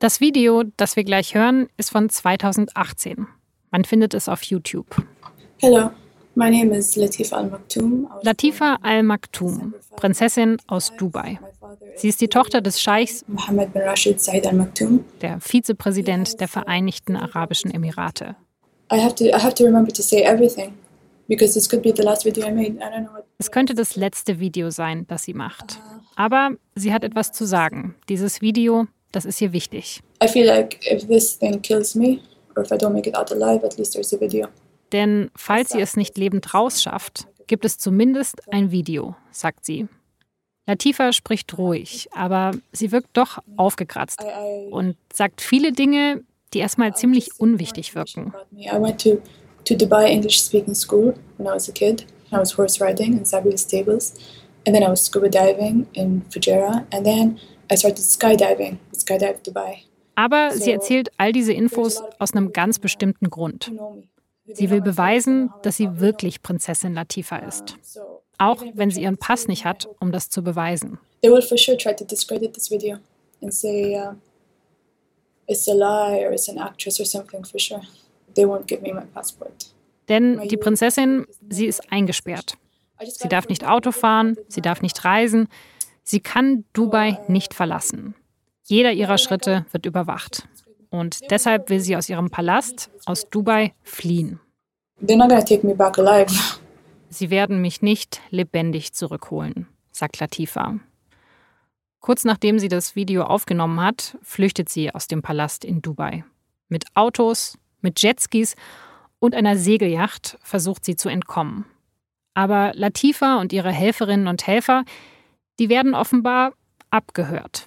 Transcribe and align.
Das 0.00 0.20
Video, 0.20 0.62
das 0.76 0.94
wir 0.94 1.02
gleich 1.04 1.34
hören, 1.34 1.68
ist 1.76 1.90
von 1.90 2.08
2018. 2.08 3.26
Man 3.70 3.84
findet 3.84 4.14
es 4.14 4.28
auf 4.28 4.42
YouTube. 4.44 4.86
Hello, 5.58 5.90
my 6.36 6.50
name 6.50 6.76
is 6.76 6.94
Latifa 6.94 7.36
Al 7.36 7.50
Maktoum. 7.50 8.08
Latifa 8.22 8.78
Al 8.82 9.02
Maktoum, 9.02 9.74
Prinzessin 9.96 10.56
aus 10.68 10.92
Dubai. 10.96 11.40
Sie 11.96 12.08
ist 12.08 12.20
die 12.20 12.28
Tochter 12.28 12.60
des 12.60 12.80
Scheichs, 12.80 13.24
Mohammed 13.26 13.72
bin 13.72 13.82
Rashid 13.82 14.20
Said 14.20 14.46
Al 14.46 14.54
Maktoum. 14.54 15.04
der 15.20 15.40
Vizepräsident 15.40 16.40
der 16.40 16.46
Vereinigten 16.46 17.16
Arabischen 17.16 17.72
Emirate. 17.72 18.36
I 18.92 19.00
have 19.00 19.16
to 19.16 19.24
I 19.24 19.32
have 19.32 19.54
to 19.54 19.64
remember 19.64 19.92
to 19.92 20.02
say 20.02 20.22
everything. 20.22 20.74
Es 23.38 23.50
könnte 23.50 23.74
das 23.74 23.96
letzte 23.96 24.40
Video 24.40 24.70
sein, 24.70 25.06
das 25.08 25.24
sie 25.24 25.34
macht. 25.34 25.78
Aber 26.16 26.52
sie 26.74 26.94
hat 26.94 27.04
etwas 27.04 27.32
zu 27.32 27.44
sagen. 27.44 27.96
Dieses 28.08 28.40
Video, 28.40 28.86
das 29.12 29.24
ist 29.24 29.40
ihr 29.40 29.52
wichtig. 29.52 30.00
I 30.22 30.28
feel 30.28 30.46
like 30.46 30.78
if 30.90 31.06
this 31.06 31.38
thing 31.38 31.60
kills 31.62 31.94
me 31.94 32.20
or 32.56 32.62
if 32.62 32.72
I 32.72 32.76
don't 32.76 32.92
make 32.92 33.08
it 33.08 33.16
out 33.16 33.30
alive, 33.30 33.64
at 33.64 33.78
least 33.78 33.94
there's 33.94 34.12
a 34.12 34.20
video. 34.20 34.48
Denn 34.92 35.30
falls 35.36 35.70
sie 35.70 35.80
es 35.80 35.96
nicht 35.96 36.16
lebend 36.16 36.54
rausschafft, 36.54 37.26
gibt 37.46 37.64
es 37.64 37.78
zumindest 37.78 38.36
ein 38.50 38.70
Video, 38.70 39.16
sagt 39.30 39.64
sie. 39.64 39.86
Latifa 40.66 41.12
spricht 41.12 41.56
ruhig, 41.56 42.08
aber 42.12 42.52
sie 42.72 42.92
wirkt 42.92 43.08
doch 43.14 43.38
aufgekratzt 43.56 44.20
und 44.70 44.96
sagt 45.12 45.40
viele 45.40 45.72
Dinge, 45.72 46.22
die 46.52 46.58
erstmal 46.58 46.94
ziemlich 46.94 47.40
unwichtig 47.40 47.94
wirken. 47.94 48.34
I 48.54 48.80
went 48.80 49.00
to 49.02 49.22
to 49.64 49.74
Dubai 49.74 50.06
English 50.06 50.40
speaking 50.40 50.74
school 50.74 51.14
when 51.36 51.46
I 51.46 51.54
was 51.54 51.68
a 51.68 51.72
kid. 51.72 52.06
I 52.32 52.38
was 52.38 52.56
horse 52.56 52.80
riding 52.80 53.18
in 53.18 53.24
Sabiha 53.24 53.56
Stables, 53.58 54.14
and 54.68 54.74
then 54.76 54.82
I 54.82 54.90
was 54.90 55.02
scuba 55.02 55.30
diving 55.30 55.86
in 55.94 56.22
Fujairah, 56.28 56.84
and 56.92 57.06
then 57.06 57.40
I 57.70 57.76
started 57.76 58.04
skydiving. 58.04 58.76
Skydive 58.92 59.42
Dubai. 59.42 59.78
Aber 60.14 60.50
sie 60.50 60.72
erzählt 60.72 61.08
all 61.16 61.32
diese 61.32 61.54
Infos 61.54 62.02
aus 62.18 62.32
einem 62.32 62.52
ganz 62.52 62.78
bestimmten 62.78 63.30
Grund. 63.30 63.72
Sie 64.44 64.68
will 64.68 64.82
beweisen, 64.82 65.50
dass 65.62 65.76
sie 65.76 66.00
wirklich 66.00 66.42
Prinzessin 66.42 66.92
Latifa 66.92 67.36
ist. 67.38 67.78
Auch 68.36 68.62
wenn 68.74 68.90
sie 68.90 69.02
ihren 69.02 69.16
Pass 69.16 69.48
nicht 69.48 69.64
hat, 69.64 69.88
um 70.00 70.12
das 70.12 70.28
zu 70.28 70.42
beweisen. 70.42 70.98
they 71.22 71.30
will 71.30 71.42
for 71.42 71.56
sure 71.56 71.76
try 71.76 71.92
to 71.92 72.04
discredit 72.04 72.54
this 72.54 72.68
video 72.70 72.98
and 73.42 73.52
say 73.52 73.96
uh, 73.96 74.12
it's 75.48 75.66
a 75.66 75.74
lie 75.74 76.20
or 76.24 76.32
it's 76.32 76.48
an 76.48 76.58
actress 76.58 77.00
or 77.00 77.06
something 77.06 77.42
for 77.42 77.58
sure. 77.58 77.82
They 78.34 78.44
won't 78.44 78.66
give 78.66 78.82
me 78.82 78.92
my 78.92 79.06
passport. 79.14 79.72
Denn 80.08 80.46
die 80.48 80.56
Prinzessin, 80.56 81.26
sie 81.48 81.66
ist 81.66 81.80
eingesperrt. 81.90 82.56
Sie 83.04 83.28
darf 83.28 83.48
nicht 83.48 83.66
Auto 83.66 83.92
fahren, 83.92 84.36
sie 84.48 84.60
darf 84.60 84.82
nicht 84.82 85.04
reisen, 85.04 85.48
sie 86.02 86.20
kann 86.20 86.64
Dubai 86.72 87.18
nicht 87.28 87.54
verlassen. 87.54 88.14
Jeder 88.64 88.92
ihrer 88.92 89.18
Schritte 89.18 89.64
wird 89.70 89.86
überwacht. 89.86 90.48
Und 90.90 91.30
deshalb 91.30 91.70
will 91.70 91.80
sie 91.80 91.96
aus 91.96 92.08
ihrem 92.08 92.30
Palast, 92.30 92.90
aus 93.06 93.28
Dubai, 93.28 93.74
fliehen. 93.82 94.40
Sie 97.10 97.30
werden 97.30 97.60
mich 97.60 97.82
nicht 97.82 98.20
lebendig 98.30 98.92
zurückholen, 98.92 99.66
sagt 99.92 100.18
Latifa. 100.18 100.78
Kurz 102.00 102.24
nachdem 102.24 102.58
sie 102.58 102.68
das 102.68 102.96
Video 102.96 103.24
aufgenommen 103.24 103.80
hat, 103.80 104.16
flüchtet 104.22 104.68
sie 104.68 104.94
aus 104.94 105.08
dem 105.08 105.22
Palast 105.22 105.64
in 105.64 105.82
Dubai. 105.82 106.24
Mit 106.68 106.84
Autos, 106.94 107.58
mit 107.80 108.02
Jetskis 108.02 108.54
und 109.18 109.34
einer 109.34 109.56
Segelyacht 109.56 110.38
versucht 110.42 110.84
sie 110.84 110.96
zu 110.96 111.08
entkommen. 111.08 111.64
Aber 112.38 112.70
Latifa 112.76 113.40
und 113.40 113.52
ihre 113.52 113.72
Helferinnen 113.72 114.28
und 114.28 114.46
Helfer, 114.46 114.84
die 115.58 115.68
werden 115.68 115.96
offenbar 115.96 116.52
abgehört. 116.88 117.66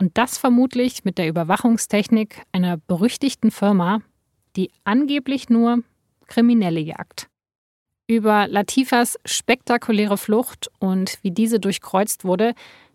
Und 0.00 0.16
das 0.16 0.38
vermutlich 0.38 1.04
mit 1.04 1.18
der 1.18 1.28
Überwachungstechnik 1.28 2.40
einer 2.50 2.78
berüchtigten 2.78 3.50
Firma, 3.50 4.00
die 4.56 4.70
angeblich 4.84 5.50
nur 5.50 5.82
Kriminelle 6.28 6.80
jagt. 6.80 7.28
Über 8.06 8.48
Latifas 8.48 9.18
spektakuläre 9.26 10.16
Flucht 10.16 10.70
und 10.78 11.18
wie 11.20 11.30
diese 11.30 11.60
durchkreuzt 11.60 12.24
wurde, 12.24 12.54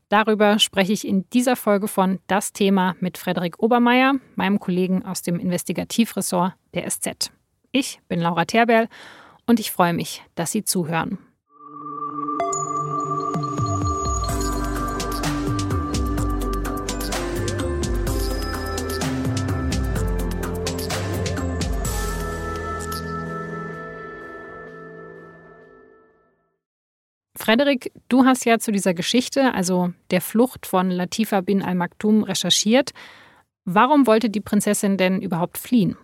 darüber 0.09 0.57
spreche 0.57 0.93
ich 0.93 1.07
in 1.07 1.29
dieser 1.29 1.55
Folge 1.55 1.87
von 1.87 2.17
Das 2.25 2.51
Thema 2.51 2.95
mit 2.99 3.19
Frederik 3.19 3.61
Obermeier, 3.61 4.15
meinem 4.33 4.59
Kollegen 4.59 5.05
aus 5.05 5.21
dem 5.21 5.37
Investigativressort 5.37 6.55
der 6.73 6.89
SZ. 6.89 7.29
Ich 7.71 7.99
bin 8.07 8.21
Laura 8.21 8.45
Terberl 8.45 8.87
und 9.47 9.59
ich 9.59 9.71
freue 9.71 9.93
mich, 9.93 10.23
dass 10.35 10.51
Sie 10.51 10.63
zuhören. 10.63 11.17
Frederik, 27.45 27.91
du 28.09 28.25
hast 28.25 28.43
ja 28.45 28.57
zu 28.57 28.71
dieser 28.71 28.95
Geschichte, 28.95 29.53
also 29.53 29.93
der 30.09 30.21
Flucht 30.21 30.65
von 30.65 30.89
Latifa 30.89 31.41
bin 31.41 31.61
al-Maktoum, 31.61 32.23
recherchiert. 32.23 32.89
Warum 33.65 34.07
wollte 34.07 34.31
die 34.31 34.41
Prinzessin 34.41 34.97
denn 34.97 35.21
überhaupt 35.21 35.59
fliehen? 35.59 35.95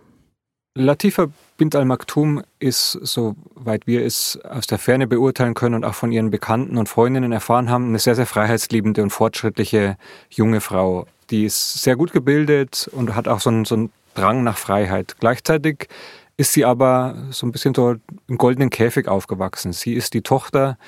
Latifa 0.74 1.26
bint 1.58 1.76
al-Maktoum 1.76 2.42
ist, 2.58 2.92
soweit 3.02 3.86
wir 3.86 4.04
es 4.04 4.38
aus 4.42 4.66
der 4.66 4.78
Ferne 4.78 5.06
beurteilen 5.06 5.54
können 5.54 5.74
und 5.74 5.84
auch 5.84 5.94
von 5.94 6.12
ihren 6.12 6.30
Bekannten 6.30 6.78
und 6.78 6.88
Freundinnen 6.88 7.30
erfahren 7.30 7.68
haben, 7.68 7.88
eine 7.88 7.98
sehr, 7.98 8.14
sehr 8.14 8.26
freiheitsliebende 8.26 9.02
und 9.02 9.10
fortschrittliche 9.10 9.96
junge 10.30 10.60
Frau. 10.60 11.06
Die 11.30 11.44
ist 11.44 11.82
sehr 11.82 11.96
gut 11.96 12.12
gebildet 12.12 12.88
und 12.92 13.14
hat 13.14 13.28
auch 13.28 13.40
so 13.40 13.50
einen, 13.50 13.64
so 13.66 13.74
einen 13.74 13.90
Drang 14.14 14.44
nach 14.44 14.56
Freiheit. 14.56 15.16
Gleichzeitig 15.20 15.88
ist 16.36 16.54
sie 16.54 16.64
aber 16.64 17.16
so 17.30 17.46
ein 17.46 17.52
bisschen 17.52 17.74
so 17.74 17.96
im 18.26 18.38
goldenen 18.38 18.70
Käfig 18.70 19.08
aufgewachsen. 19.08 19.72
Sie 19.72 19.92
ist 19.92 20.14
die 20.14 20.22
Tochter 20.22 20.78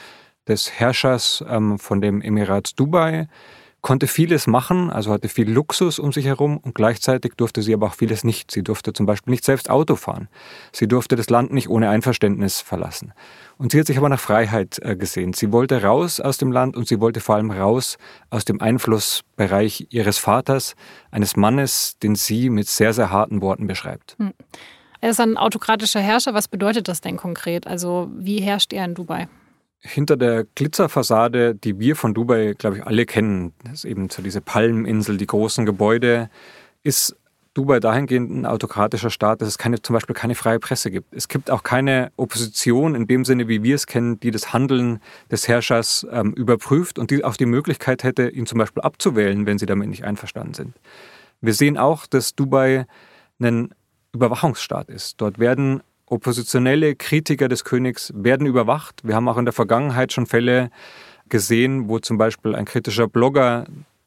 des 0.49 0.73
Herrschers 0.73 1.45
ähm, 1.49 1.79
von 1.79 2.01
dem 2.01 2.23
Emirat 2.23 2.79
Dubai, 2.79 3.29
konnte 3.85 4.07
vieles 4.07 4.47
machen, 4.47 4.91
also 4.91 5.13
hatte 5.13 5.29
viel 5.29 5.49
Luxus 5.49 5.99
um 5.99 6.11
sich 6.11 6.25
herum 6.25 6.57
und 6.57 6.75
gleichzeitig 6.75 7.35
durfte 7.37 7.61
sie 7.61 7.75
aber 7.75 7.89
auch 7.89 7.95
vieles 7.95 8.25
nicht. 8.25 8.51
Sie 8.51 8.65
durfte 8.65 8.95
zum 8.95 9.05
Beispiel 9.05 9.31
nicht 9.31 9.45
selbst 9.45 9.69
Auto 9.69 9.95
fahren. 9.95 10.29
Sie 10.73 10.89
durfte 10.89 11.17
das 11.17 11.29
Land 11.29 11.53
nicht 11.53 11.69
ohne 11.69 11.91
Einverständnis 11.91 12.63
verlassen. 12.63 13.13
Und 13.59 13.73
sie 13.73 13.79
hat 13.79 13.87
sich 13.87 13.99
aber 13.99 14.09
nach 14.09 14.19
Freiheit 14.19 14.79
äh, 14.81 14.97
gesehen. 14.97 15.35
Sie 15.35 15.53
wollte 15.53 15.83
raus 15.83 16.19
aus 16.19 16.39
dem 16.39 16.51
Land 16.51 16.79
und 16.79 16.89
sie 16.89 16.99
wollte 16.99 17.21
vor 17.21 17.35
allem 17.35 17.51
raus 17.51 17.99
aus 18.31 18.47
dem 18.47 18.59
Einflussbereich 18.59 19.89
ihres 19.91 20.17
Vaters, 20.17 20.77
eines 21.11 21.37
Mannes, 21.37 21.99
den 22.03 22.15
sie 22.15 22.49
mit 22.49 22.69
sehr, 22.69 22.95
sehr 22.95 23.11
harten 23.11 23.43
Worten 23.43 23.67
beschreibt. 23.67 24.17
Er 25.03 25.11
ist 25.11 25.21
ein 25.21 25.37
autokratischer 25.37 26.01
Herrscher. 26.01 26.33
Was 26.33 26.49
bedeutet 26.49 26.89
das 26.89 27.03
denn 27.03 27.19
konkret? 27.19 27.67
Also 27.67 28.09
wie 28.17 28.41
herrscht 28.41 28.73
er 28.73 28.87
in 28.87 28.95
Dubai? 28.95 29.29
Hinter 29.85 30.17
der 30.17 30.45
Glitzerfassade, 30.55 31.55
die 31.55 31.79
wir 31.79 31.95
von 31.95 32.15
Dubai, 32.15 32.55
glaube 32.57 32.79
ich, 32.79 32.87
alle 32.87 33.05
kennen, 33.05 33.53
das 33.65 33.73
ist 33.75 33.85
eben 33.85 34.09
so 34.09 34.23
diese 34.23 34.41
Palmeninsel, 34.41 35.19
die 35.19 35.27
großen 35.27 35.67
Gebäude, 35.67 36.31
ist 36.83 37.17
Dubai 37.53 37.79
dahingehend 37.79 38.31
ein 38.31 38.47
autokratischer 38.47 39.11
Staat, 39.11 39.41
dass 39.41 39.49
es 39.49 39.59
keine, 39.59 39.81
zum 39.81 39.95
Beispiel 39.95 40.15
keine 40.15 40.35
freie 40.35 40.59
Presse 40.59 40.91
gibt. 40.91 41.15
Es 41.15 41.29
gibt 41.29 41.51
auch 41.51 41.63
keine 41.63 42.11
Opposition 42.17 42.97
in 42.97 43.07
dem 43.07 43.25
Sinne, 43.25 43.47
wie 43.47 43.63
wir 43.63 43.77
es 43.77 43.87
kennen, 43.87 44.19
die 44.19 44.33
das 44.33 44.53
Handeln 44.53 45.01
des 45.31 45.47
Herrschers 45.47 46.05
ähm, 46.11 46.33
überprüft 46.33 46.99
und 46.99 47.11
die 47.11 47.23
auch 47.23 47.37
die 47.37 47.47
Möglichkeit 47.47 48.03
hätte, 48.03 48.29
ihn 48.29 48.47
zum 48.47 48.59
Beispiel 48.59 48.83
abzuwählen, 48.83 49.47
wenn 49.47 49.59
sie 49.59 49.67
damit 49.67 49.89
nicht 49.89 50.05
einverstanden 50.05 50.55
sind. 50.55 50.75
Wir 51.41 51.55
sehen 51.55 51.79
auch, 51.79 52.07
dass 52.07 52.35
Dubai 52.35 52.87
ein 53.39 53.73
Überwachungsstaat 54.13 54.89
ist. 54.89 55.21
Dort 55.21 55.39
werden 55.39 55.83
oppositionelle 56.07 56.95
Kritiker 56.95 57.49
des 57.49 57.65
Königs 57.65 58.13
werden 58.15 58.47
überwacht. 58.47 59.01
Wir 59.05 59.15
haben 59.15 59.29
auch 59.29 59.39
in 59.39 59.45
der 59.45 59.53
Vergangenheit 59.53 60.13
schon 60.13 60.27
Fälle 60.27 60.71
gesehen, 61.29 61.89
wo 61.89 61.99
zum 61.99 62.19
Beispiel 62.19 62.55
ein 62.55 62.65
kritischer 62.65 63.09
Blogger, 63.09 63.67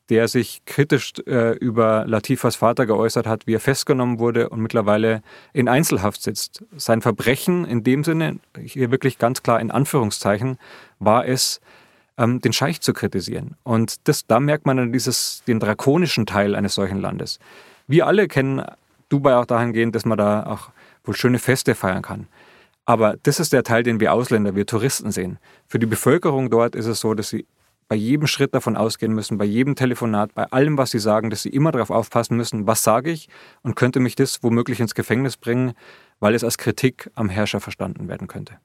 der 0.09 0.27
sich 0.27 0.61
kritisch 0.65 1.13
äh, 1.25 1.57
über 1.57 2.05
Latifas 2.07 2.55
Vater 2.55 2.85
geäußert 2.85 3.27
hat, 3.27 3.47
wie 3.47 3.55
er 3.55 3.59
festgenommen 3.59 4.19
wurde 4.19 4.49
und 4.49 4.61
mittlerweile 4.61 5.21
in 5.53 5.67
Einzelhaft 5.67 6.21
sitzt. 6.21 6.63
Sein 6.77 7.01
Verbrechen 7.01 7.65
in 7.65 7.83
dem 7.83 8.03
Sinne, 8.03 8.39
hier 8.61 8.91
wirklich 8.91 9.17
ganz 9.17 9.43
klar 9.43 9.59
in 9.59 9.71
Anführungszeichen, 9.71 10.57
war 11.00 11.27
es, 11.27 11.59
ähm, 12.17 12.39
den 12.39 12.53
Scheich 12.53 12.79
zu 12.81 12.93
kritisieren. 12.93 13.55
Und 13.63 14.07
das, 14.07 14.25
da 14.25 14.39
merkt 14.39 14.65
man 14.65 14.77
dann 14.77 14.93
dieses, 14.93 15.43
den 15.45 15.59
drakonischen 15.59 16.25
Teil 16.25 16.55
eines 16.55 16.75
solchen 16.75 17.01
Landes. 17.01 17.39
Wir 17.88 18.07
alle 18.07 18.27
kennen 18.27 18.63
Dubai 19.09 19.35
auch 19.35 19.45
dahingehend, 19.45 19.95
dass 19.95 20.05
man 20.05 20.17
da 20.17 20.45
auch 20.45 20.69
wohl 21.07 21.15
schöne 21.15 21.39
Feste 21.39 21.75
feiern 21.75 22.01
kann. 22.01 22.27
Aber 22.86 23.18
das 23.24 23.39
ist 23.39 23.51
der 23.54 23.63
Teil, 23.63 23.83
den 23.83 24.00
wir 24.00 24.13
Ausländer, 24.13 24.56
wir 24.56 24.65
Touristen 24.65 25.12
sehen. 25.12 25.39
Für 25.68 25.80
die 25.80 25.86
Bevölkerung 25.86 26.50
dort 26.50 26.75
ist 26.75 26.86
es 26.86 27.00
so, 27.00 27.13
dass 27.13 27.30
sie 27.30 27.45
bei 27.89 27.95
jedem 27.95 28.27
Schritt 28.27 28.54
davon 28.54 28.75
ausgehen 28.75 29.13
müssen, 29.13 29.38
bei 29.38 29.45
jedem 29.45 29.75
Telefonat, 29.75 30.33
bei 30.33 30.45
allem, 30.45 30.77
was 30.77 30.92
sie 30.92 31.00
sagen, 31.00 31.30
dass 31.30 31.42
sie 31.42 31.50
immer 31.50 31.71
darauf 31.71 31.89
aufpassen 31.89 32.36
müssen, 32.36 32.68
was 32.68 32.83
sage 32.83 33.12
ich 33.12 33.30
und 33.62 33.75
könnte 33.75 34.00
mich 34.00 34.15
das 34.15 34.44
womöglich 34.44 34.80
ins 34.80 34.95
Gefängnis 34.95 35.38
bringen, 35.38 35.74
weil 36.19 36.36
es 36.36 36.44
als 36.44 36.57
Kritik 36.57 37.10
am 37.15 37.30
Herrscher 37.30 37.60
verstanden 37.60 38.07
werden 38.07 38.27
könnte. 38.27 38.56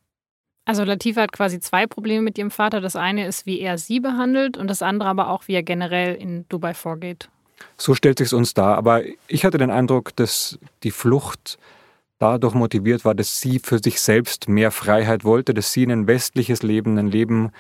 Also 0.65 0.85
Latifa 0.85 1.23
hat 1.23 1.33
quasi 1.33 1.59
zwei 1.59 1.87
Probleme 1.87 2.23
mit 2.23 2.39
ihrem 2.39 2.51
Vater. 2.51 2.81
Das 2.81 2.95
eine 2.95 3.27
ist, 3.27 3.47
wie 3.47 3.61
er 3.61 3.79
sie 3.79 3.99
behandelt 3.99 4.57
und 4.57 4.69
das 4.69 4.83
andere 4.83 5.09
aber 5.09 5.29
auch, 5.31 5.49
wie 5.49 5.55
er 5.55 5.63
generell 5.63 6.15
in 6.15 6.47
Dubai 6.49 6.75
vorgeht. 6.75 7.29
So 7.77 7.95
stellt 7.95 8.19
sich 8.19 8.33
uns 8.33 8.55
dar. 8.55 8.77
Aber 8.77 9.03
ich 9.27 9.45
hatte 9.45 9.59
den 9.59 9.71
Eindruck, 9.71 10.15
dass 10.15 10.59
die 10.85 10.93
Flucht 10.93 11.59
dadurch 12.23 12.55
motiviert 12.55 13.05
war, 13.05 13.15
dass 13.17 13.41
sie 13.41 13.59
für 13.59 13.81
sich 13.83 14.01
selbst 14.01 14.49
mehr 14.49 14.71
Freiheit 14.71 15.25
wollte, 15.25 15.55
dass 15.55 15.73
sie 15.73 15.85
ein 15.85 16.07
westliches 16.07 16.63
Leben, 16.63 16.97
ein 16.97 17.09
Leben 17.09 17.51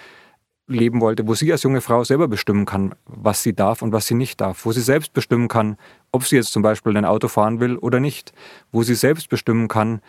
leben 0.68 1.00
wollte, 1.00 1.26
wo 1.26 1.34
sie 1.34 1.50
als 1.50 1.64
junge 1.64 1.80
Frau 1.80 2.04
selber 2.04 2.28
bestimmen 2.28 2.64
kann, 2.64 2.94
was 3.06 3.42
sie 3.42 3.54
darf 3.54 3.82
und 3.82 3.92
was 3.92 4.06
sie 4.06 4.14
nicht 4.14 4.40
darf, 4.40 4.64
wo 4.64 4.70
sie 4.70 4.80
selbst 4.80 5.12
bestimmen 5.12 5.48
kann, 5.48 5.76
ob 6.12 6.24
sie 6.24 6.36
jetzt 6.36 6.52
zum 6.52 6.62
Beispiel 6.62 6.96
ein 6.96 7.04
Auto 7.04 7.26
fahren 7.26 7.58
will 7.58 7.76
oder 7.76 7.98
nicht, 7.98 8.32
wo 8.70 8.84
sie 8.84 8.94
selbst 8.94 9.28
bestimmen 9.28 9.66
kann, 9.66 10.00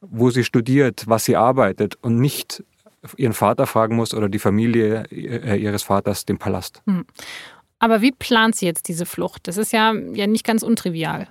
wo 0.00 0.30
sie 0.30 0.42
studiert, 0.42 1.04
was 1.06 1.24
sie 1.24 1.36
arbeitet 1.36 1.96
und 2.02 2.18
nicht 2.18 2.64
ihren 3.16 3.32
Vater 3.32 3.66
fragen 3.66 3.94
muss 3.94 4.12
oder 4.12 4.28
die 4.28 4.40
Familie 4.40 5.04
äh, 5.10 5.56
ihres 5.56 5.84
Vaters, 5.84 6.26
den 6.26 6.38
Palast. 6.38 6.82
Hm. 6.86 7.06
Aber 7.78 8.02
wie 8.02 8.12
plant 8.12 8.56
sie 8.56 8.66
jetzt 8.66 8.88
diese 8.88 9.06
Flucht? 9.06 9.46
Das 9.46 9.56
ist 9.56 9.72
ja, 9.72 9.92
ja 9.92 10.26
nicht 10.26 10.44
ganz 10.44 10.64
untrivial. 10.64 11.28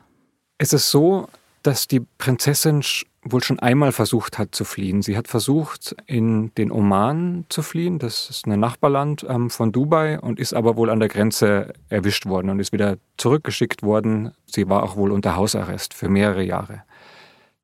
Es 0.58 0.74
ist 0.74 0.90
so, 0.90 1.28
dass 1.63 1.88
die 1.88 2.01
Prinzessin 2.17 2.83
wohl 3.23 3.44
schon 3.44 3.59
einmal 3.59 3.91
versucht 3.91 4.38
hat 4.38 4.56
zu 4.56 4.63
fliehen. 4.63 5.01
Sie 5.01 5.17
hat 5.17 5.27
versucht, 5.27 5.95
in 6.06 6.53
den 6.56 6.71
Oman 6.71 7.45
zu 7.50 7.61
fliehen. 7.61 8.00
Das 8.00 8.29
ist 8.29 8.47
ein 8.47 8.59
Nachbarland 8.59 9.25
ähm, 9.27 9.50
von 9.50 9.71
Dubai 9.71 10.19
und 10.19 10.39
ist 10.39 10.53
aber 10.53 10.77
wohl 10.77 10.89
an 10.89 11.00
der 11.00 11.09
Grenze 11.09 11.73
erwischt 11.89 12.25
worden 12.25 12.50
und 12.50 12.59
ist 12.59 12.71
wieder 12.71 12.97
zurückgeschickt 13.17 13.83
worden. 13.83 14.31
Sie 14.45 14.69
war 14.69 14.83
auch 14.83 14.95
wohl 14.95 15.11
unter 15.11 15.35
Hausarrest 15.35 15.94
für 15.94 16.07
mehrere 16.07 16.44
Jahre. 16.44 16.83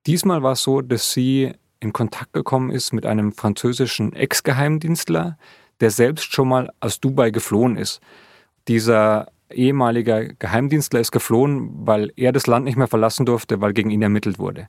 Diesmal 0.06 0.44
war 0.44 0.54
es 0.54 0.64
so, 0.64 0.82
dass 0.82 1.14
sie 1.14 1.54
in 1.80 1.94
Kontakt 1.94 2.34
gekommen 2.34 2.72
ist 2.72 2.94
mit 2.94 3.06
einem 3.06 3.32
französischen 3.32 4.14
Ex-Geheimdienstler, 4.14 5.38
der 5.80 5.92
selbst 5.92 6.34
schon 6.34 6.50
mal 6.50 6.70
aus 6.80 7.00
Dubai 7.00 7.32
geflohen 7.32 7.78
ist. 7.78 8.02
Dieser 8.68 9.28
ehemaliger 9.52 10.26
Geheimdienstler 10.26 11.00
ist 11.00 11.12
geflohen, 11.12 11.70
weil 11.86 12.12
er 12.16 12.32
das 12.32 12.48
Land 12.48 12.66
nicht 12.66 12.78
mehr 12.78 12.88
verlassen 12.88 13.26
durfte, 13.26 13.62
weil 13.62 13.74
gegen 13.74 13.90
ihn 13.90 14.02
ermittelt 14.02 14.40
wurde. 14.40 14.68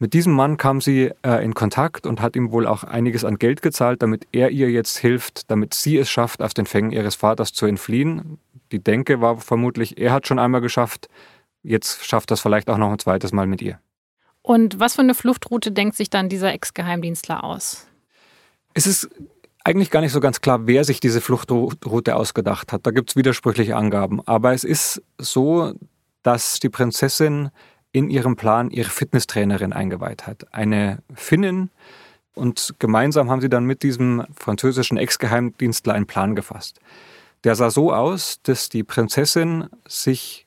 Mit 0.00 0.14
diesem 0.14 0.32
Mann 0.32 0.56
kam 0.56 0.80
sie 0.80 1.10
äh, 1.24 1.44
in 1.44 1.54
Kontakt 1.54 2.06
und 2.06 2.20
hat 2.20 2.36
ihm 2.36 2.52
wohl 2.52 2.66
auch 2.68 2.84
einiges 2.84 3.24
an 3.24 3.38
Geld 3.38 3.62
gezahlt, 3.62 4.00
damit 4.00 4.28
er 4.30 4.50
ihr 4.50 4.70
jetzt 4.70 4.98
hilft, 4.98 5.50
damit 5.50 5.74
sie 5.74 5.98
es 5.98 6.08
schafft, 6.08 6.40
aus 6.40 6.54
den 6.54 6.66
Fängen 6.66 6.92
ihres 6.92 7.16
Vaters 7.16 7.52
zu 7.52 7.66
entfliehen. 7.66 8.38
Die 8.70 8.78
Denke 8.78 9.20
war 9.20 9.38
vermutlich, 9.38 9.98
er 9.98 10.12
hat 10.12 10.28
schon 10.28 10.38
einmal 10.38 10.60
geschafft, 10.60 11.08
jetzt 11.64 12.04
schafft 12.04 12.30
das 12.30 12.40
vielleicht 12.40 12.70
auch 12.70 12.78
noch 12.78 12.92
ein 12.92 12.98
zweites 13.00 13.32
Mal 13.32 13.48
mit 13.48 13.60
ihr. 13.60 13.80
Und 14.42 14.78
was 14.78 14.94
für 14.94 15.02
eine 15.02 15.14
Fluchtroute 15.14 15.72
denkt 15.72 15.96
sich 15.96 16.10
dann 16.10 16.28
dieser 16.28 16.52
Ex-Geheimdienstler 16.52 17.42
aus? 17.42 17.88
Es 18.74 18.86
ist 18.86 19.10
eigentlich 19.68 19.90
gar 19.90 20.00
nicht 20.00 20.12
so 20.12 20.20
ganz 20.20 20.40
klar, 20.40 20.66
wer 20.66 20.82
sich 20.82 20.98
diese 20.98 21.20
Fluchtroute 21.20 22.16
ausgedacht 22.16 22.72
hat. 22.72 22.86
Da 22.86 22.90
gibt 22.90 23.10
es 23.10 23.16
widersprüchliche 23.16 23.76
Angaben. 23.76 24.26
Aber 24.26 24.54
es 24.54 24.64
ist 24.64 25.02
so, 25.18 25.74
dass 26.22 26.58
die 26.58 26.70
Prinzessin 26.70 27.50
in 27.92 28.08
ihrem 28.08 28.36
Plan 28.36 28.70
ihre 28.70 28.88
Fitnesstrainerin 28.88 29.74
eingeweiht 29.74 30.26
hat. 30.26 30.46
Eine 30.54 31.02
Finnin. 31.14 31.68
Und 32.34 32.76
gemeinsam 32.78 33.30
haben 33.30 33.42
sie 33.42 33.50
dann 33.50 33.64
mit 33.64 33.82
diesem 33.82 34.24
französischen 34.34 34.96
Ex-Geheimdienstler 34.96 35.92
einen 35.92 36.06
Plan 36.06 36.34
gefasst. 36.34 36.80
Der 37.44 37.54
sah 37.54 37.68
so 37.68 37.92
aus, 37.92 38.40
dass 38.42 38.70
die 38.70 38.84
Prinzessin 38.84 39.66
sich 39.86 40.46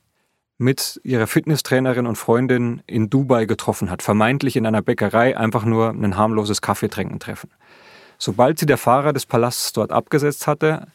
mit 0.57 0.99
ihrer 1.03 1.27
Fitnesstrainerin 1.27 2.07
und 2.07 2.15
Freundin 2.15 2.81
in 2.87 3.11
Dubai 3.11 3.45
getroffen 3.45 3.91
hat, 3.91 4.01
vermeintlich 4.01 4.55
in 4.55 4.65
einer 4.65 4.81
Bäckerei 4.81 5.37
einfach 5.37 5.63
nur 5.63 5.89
ein 5.89 6.17
harmloses 6.17 6.61
Kaffeetrinken 6.61 7.19
treffen. 7.19 7.51
Sobald 8.23 8.59
sie 8.59 8.67
der 8.67 8.77
Fahrer 8.77 9.13
des 9.13 9.25
Palasts 9.25 9.73
dort 9.73 9.91
abgesetzt 9.91 10.45
hatte, 10.45 10.85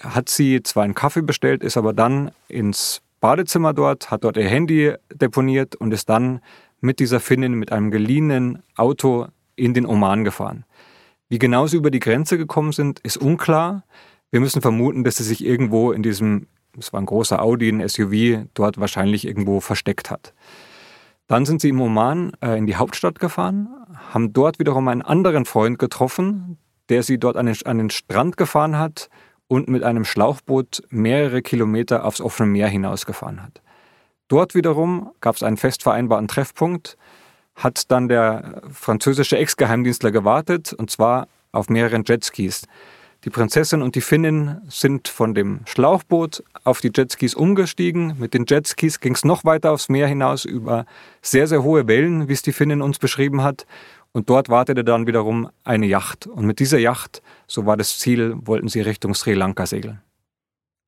hat 0.00 0.28
sie 0.28 0.62
zwar 0.62 0.84
einen 0.84 0.94
Kaffee 0.94 1.22
bestellt, 1.22 1.64
ist 1.64 1.76
aber 1.76 1.92
dann 1.92 2.30
ins 2.46 3.02
Badezimmer 3.18 3.74
dort, 3.74 4.12
hat 4.12 4.22
dort 4.22 4.36
ihr 4.36 4.48
Handy 4.48 4.94
deponiert 5.12 5.74
und 5.74 5.92
ist 5.92 6.08
dann 6.08 6.40
mit 6.80 7.00
dieser 7.00 7.18
Finnin 7.18 7.54
mit 7.54 7.72
einem 7.72 7.90
geliehenen 7.90 8.62
Auto 8.76 9.26
in 9.56 9.74
den 9.74 9.86
Oman 9.86 10.22
gefahren. 10.22 10.64
Wie 11.28 11.40
genau 11.40 11.66
sie 11.66 11.78
über 11.78 11.90
die 11.90 11.98
Grenze 11.98 12.38
gekommen 12.38 12.70
sind, 12.70 13.00
ist 13.00 13.16
unklar. 13.16 13.82
Wir 14.30 14.38
müssen 14.38 14.62
vermuten, 14.62 15.02
dass 15.02 15.16
sie 15.16 15.24
sich 15.24 15.44
irgendwo 15.44 15.90
in 15.90 16.04
diesem 16.04 16.46
es 16.78 16.92
war 16.92 17.00
ein 17.00 17.06
großer 17.06 17.42
Audi, 17.42 17.68
ein 17.68 17.86
SUV, 17.86 18.46
dort 18.54 18.78
wahrscheinlich 18.78 19.26
irgendwo 19.26 19.58
versteckt 19.58 20.12
hat. 20.12 20.32
Dann 21.30 21.46
sind 21.46 21.60
sie 21.60 21.68
im 21.68 21.80
Oman 21.80 22.32
äh, 22.42 22.58
in 22.58 22.66
die 22.66 22.74
Hauptstadt 22.74 23.20
gefahren, 23.20 23.68
haben 24.12 24.32
dort 24.32 24.58
wiederum 24.58 24.88
einen 24.88 25.00
anderen 25.00 25.44
Freund 25.44 25.78
getroffen, 25.78 26.58
der 26.88 27.04
sie 27.04 27.18
dort 27.18 27.36
an 27.36 27.46
den, 27.46 27.56
an 27.66 27.78
den 27.78 27.90
Strand 27.90 28.36
gefahren 28.36 28.76
hat 28.76 29.08
und 29.46 29.68
mit 29.68 29.84
einem 29.84 30.04
Schlauchboot 30.04 30.82
mehrere 30.90 31.40
Kilometer 31.40 32.04
aufs 32.04 32.20
offene 32.20 32.48
Meer 32.48 32.66
hinausgefahren 32.66 33.44
hat. 33.44 33.62
Dort 34.26 34.56
wiederum 34.56 35.12
gab 35.20 35.36
es 35.36 35.44
einen 35.44 35.56
fest 35.56 35.84
vereinbarten 35.84 36.26
Treffpunkt, 36.26 36.96
hat 37.54 37.92
dann 37.92 38.08
der 38.08 38.62
französische 38.72 39.38
Ex-Geheimdienstler 39.38 40.10
gewartet, 40.10 40.72
und 40.72 40.90
zwar 40.90 41.28
auf 41.52 41.68
mehreren 41.68 42.02
Jetskis. 42.04 42.66
Die 43.24 43.30
Prinzessin 43.30 43.82
und 43.82 43.96
die 43.96 44.00
Finnin 44.00 44.62
sind 44.68 45.08
von 45.08 45.34
dem 45.34 45.60
Schlauchboot 45.66 46.42
auf 46.64 46.80
die 46.80 46.90
Jetskis 46.94 47.34
umgestiegen. 47.34 48.16
Mit 48.18 48.32
den 48.32 48.46
Jetskis 48.48 48.98
ging 48.98 49.14
es 49.14 49.26
noch 49.26 49.44
weiter 49.44 49.72
aufs 49.72 49.90
Meer 49.90 50.06
hinaus 50.06 50.46
über 50.46 50.86
sehr, 51.20 51.46
sehr 51.46 51.62
hohe 51.62 51.86
Wellen, 51.86 52.28
wie 52.28 52.32
es 52.32 52.40
die 52.40 52.52
Finnin 52.52 52.80
uns 52.80 52.98
beschrieben 52.98 53.42
hat. 53.42 53.66
Und 54.12 54.30
dort 54.30 54.48
wartete 54.48 54.84
dann 54.84 55.06
wiederum 55.06 55.50
eine 55.64 55.86
Yacht. 55.86 56.26
Und 56.26 56.46
mit 56.46 56.60
dieser 56.60 56.78
Yacht, 56.78 57.20
so 57.46 57.66
war 57.66 57.76
das 57.76 57.98
Ziel, 57.98 58.34
wollten 58.40 58.68
sie 58.68 58.80
Richtung 58.80 59.14
Sri 59.14 59.34
Lanka 59.34 59.66
segeln. 59.66 60.00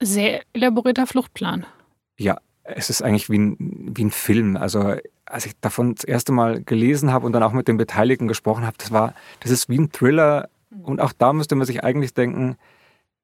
Sehr 0.01 0.43
elaborierter 0.55 1.07
Fluchtplan. 1.07 1.67
Ja, 2.19 2.39
es 2.65 2.89
ist 2.89 3.03
eigentlich 3.03 3.29
wie 3.29 3.39
ein, 3.39 3.93
wie 3.95 4.05
ein 4.05 4.11
Film. 4.11 4.57
Also 4.57 4.97
als 5.27 5.47
ich 5.47 5.53
davon 5.61 5.95
das 5.95 6.05
erste 6.05 6.33
Mal 6.33 6.63
gelesen 6.63 7.13
habe 7.13 7.27
und 7.27 7.33
dann 7.33 7.43
auch 7.43 7.53
mit 7.53 7.69
den 7.69 7.77
Beteiligten 7.77 8.27
gesprochen 8.27 8.67
habe, 8.67 8.77
das 8.79 8.91
war, 8.91 9.15
das 9.41 9.51
ist 9.51 9.69
wie 9.69 9.79
ein 9.79 9.93
Thriller 9.93 10.49
und 10.83 11.01
auch 11.01 11.13
da 11.13 11.33
müsste 11.33 11.55
man 11.55 11.67
sich 11.67 11.85
eigentlich 11.85 12.15
denken, 12.15 12.57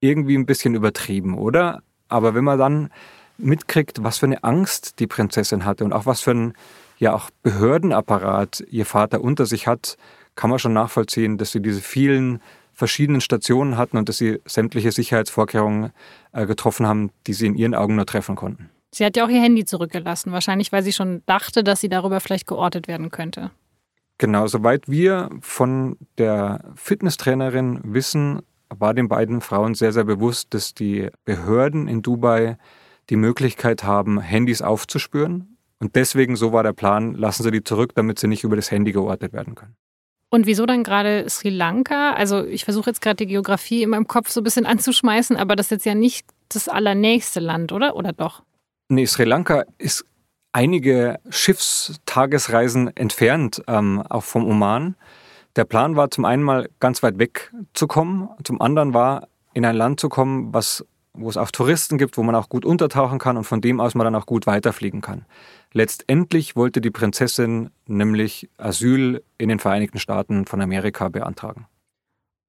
irgendwie 0.00 0.36
ein 0.36 0.46
bisschen 0.46 0.74
übertrieben, 0.74 1.36
oder? 1.36 1.82
Aber 2.08 2.34
wenn 2.34 2.44
man 2.44 2.58
dann 2.58 2.90
mitkriegt, 3.36 4.02
was 4.02 4.18
für 4.18 4.26
eine 4.26 4.42
Angst 4.44 4.98
die 5.00 5.06
Prinzessin 5.06 5.64
hatte 5.64 5.84
und 5.84 5.92
auch 5.92 6.06
was 6.06 6.20
für 6.20 6.32
ein 6.32 6.54
ja 6.98 7.14
auch 7.14 7.30
Behördenapparat 7.42 8.64
ihr 8.68 8.86
Vater 8.86 9.20
unter 9.20 9.46
sich 9.46 9.66
hat, 9.66 9.96
kann 10.34 10.50
man 10.50 10.58
schon 10.58 10.72
nachvollziehen, 10.72 11.38
dass 11.38 11.52
sie 11.52 11.62
diese 11.62 11.80
vielen 11.80 12.40
verschiedenen 12.74 13.20
Stationen 13.20 13.76
hatten 13.76 13.96
und 13.96 14.08
dass 14.08 14.18
sie 14.18 14.40
sämtliche 14.44 14.92
Sicherheitsvorkehrungen 14.92 15.90
äh, 16.32 16.46
getroffen 16.46 16.86
haben, 16.86 17.10
die 17.26 17.32
sie 17.32 17.46
in 17.46 17.56
ihren 17.56 17.74
Augen 17.74 17.96
nur 17.96 18.06
treffen 18.06 18.36
konnten. 18.36 18.70
Sie 18.92 19.04
hat 19.04 19.16
ja 19.16 19.24
auch 19.24 19.28
ihr 19.28 19.42
Handy 19.42 19.64
zurückgelassen, 19.64 20.32
wahrscheinlich 20.32 20.72
weil 20.72 20.82
sie 20.82 20.92
schon 20.92 21.22
dachte, 21.26 21.64
dass 21.64 21.80
sie 21.80 21.88
darüber 21.88 22.20
vielleicht 22.20 22.46
geortet 22.46 22.88
werden 22.88 23.10
könnte. 23.10 23.50
Genau, 24.18 24.48
soweit 24.48 24.88
wir 24.88 25.30
von 25.40 25.96
der 26.18 26.72
Fitnesstrainerin 26.74 27.80
wissen, 27.84 28.42
war 28.68 28.92
den 28.92 29.08
beiden 29.08 29.40
Frauen 29.40 29.74
sehr, 29.74 29.92
sehr 29.92 30.04
bewusst, 30.04 30.52
dass 30.54 30.74
die 30.74 31.08
Behörden 31.24 31.88
in 31.88 32.02
Dubai 32.02 32.58
die 33.10 33.16
Möglichkeit 33.16 33.84
haben, 33.84 34.20
Handys 34.20 34.60
aufzuspüren. 34.60 35.56
Und 35.78 35.94
deswegen, 35.94 36.36
so 36.36 36.52
war 36.52 36.64
der 36.64 36.72
Plan, 36.72 37.14
lassen 37.14 37.44
sie 37.44 37.52
die 37.52 37.62
zurück, 37.62 37.94
damit 37.94 38.18
sie 38.18 38.26
nicht 38.26 38.44
über 38.44 38.56
das 38.56 38.70
Handy 38.70 38.92
geortet 38.92 39.32
werden 39.32 39.54
können. 39.54 39.76
Und 40.30 40.46
wieso 40.46 40.66
dann 40.66 40.82
gerade 40.82 41.28
Sri 41.30 41.48
Lanka? 41.48 42.12
Also 42.12 42.44
ich 42.44 42.64
versuche 42.64 42.90
jetzt 42.90 43.00
gerade 43.00 43.16
die 43.16 43.26
Geografie 43.26 43.82
in 43.82 43.90
meinem 43.90 44.08
Kopf 44.08 44.30
so 44.30 44.40
ein 44.40 44.44
bisschen 44.44 44.66
anzuschmeißen, 44.66 45.36
aber 45.36 45.56
das 45.56 45.66
ist 45.66 45.70
jetzt 45.70 45.86
ja 45.86 45.94
nicht 45.94 46.26
das 46.50 46.68
allernächste 46.68 47.40
Land, 47.40 47.72
oder? 47.72 47.96
Oder 47.96 48.12
doch? 48.12 48.42
Nee, 48.88 49.06
Sri 49.06 49.24
Lanka 49.24 49.64
ist 49.78 50.04
einige 50.58 51.20
Schiffstagesreisen 51.30 52.96
entfernt, 52.96 53.62
ähm, 53.68 54.02
auch 54.08 54.24
vom 54.24 54.44
Oman. 54.44 54.96
Der 55.54 55.64
Plan 55.64 55.94
war 55.94 56.10
zum 56.10 56.24
einen 56.24 56.42
mal 56.42 56.68
ganz 56.80 57.00
weit 57.04 57.20
weg 57.20 57.52
zu 57.74 57.86
kommen, 57.86 58.28
zum 58.42 58.60
anderen 58.60 58.92
war 58.92 59.28
in 59.54 59.64
ein 59.64 59.76
Land 59.76 60.00
zu 60.00 60.08
kommen, 60.08 60.52
was, 60.52 60.84
wo 61.12 61.28
es 61.28 61.36
auch 61.36 61.52
Touristen 61.52 61.96
gibt, 61.96 62.16
wo 62.16 62.24
man 62.24 62.34
auch 62.34 62.48
gut 62.48 62.64
untertauchen 62.64 63.20
kann 63.20 63.36
und 63.36 63.44
von 63.44 63.60
dem 63.60 63.78
aus 63.78 63.94
man 63.94 64.04
dann 64.04 64.16
auch 64.16 64.26
gut 64.26 64.48
weiterfliegen 64.48 65.00
kann. 65.00 65.26
Letztendlich 65.72 66.56
wollte 66.56 66.80
die 66.80 66.90
Prinzessin 66.90 67.70
nämlich 67.86 68.50
Asyl 68.58 69.22
in 69.38 69.50
den 69.50 69.60
Vereinigten 69.60 70.00
Staaten 70.00 70.44
von 70.44 70.60
Amerika 70.60 71.08
beantragen. 71.08 71.66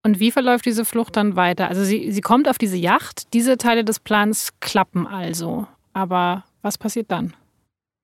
Und 0.04 0.20
wie 0.20 0.32
verläuft 0.32 0.66
diese 0.66 0.84
Flucht 0.84 1.16
dann 1.16 1.36
weiter? 1.36 1.68
Also 1.68 1.84
sie, 1.84 2.12
sie 2.12 2.22
kommt 2.22 2.50
auf 2.50 2.58
diese 2.58 2.78
Yacht, 2.78 3.34
diese 3.34 3.60
Teile 3.60 3.86
des 3.86 4.00
Plans 4.00 4.54
klappen 4.62 5.06
also. 5.06 5.68
Aber 5.94 6.44
was 6.64 6.80
passiert 6.80 7.12
dann? 7.12 7.36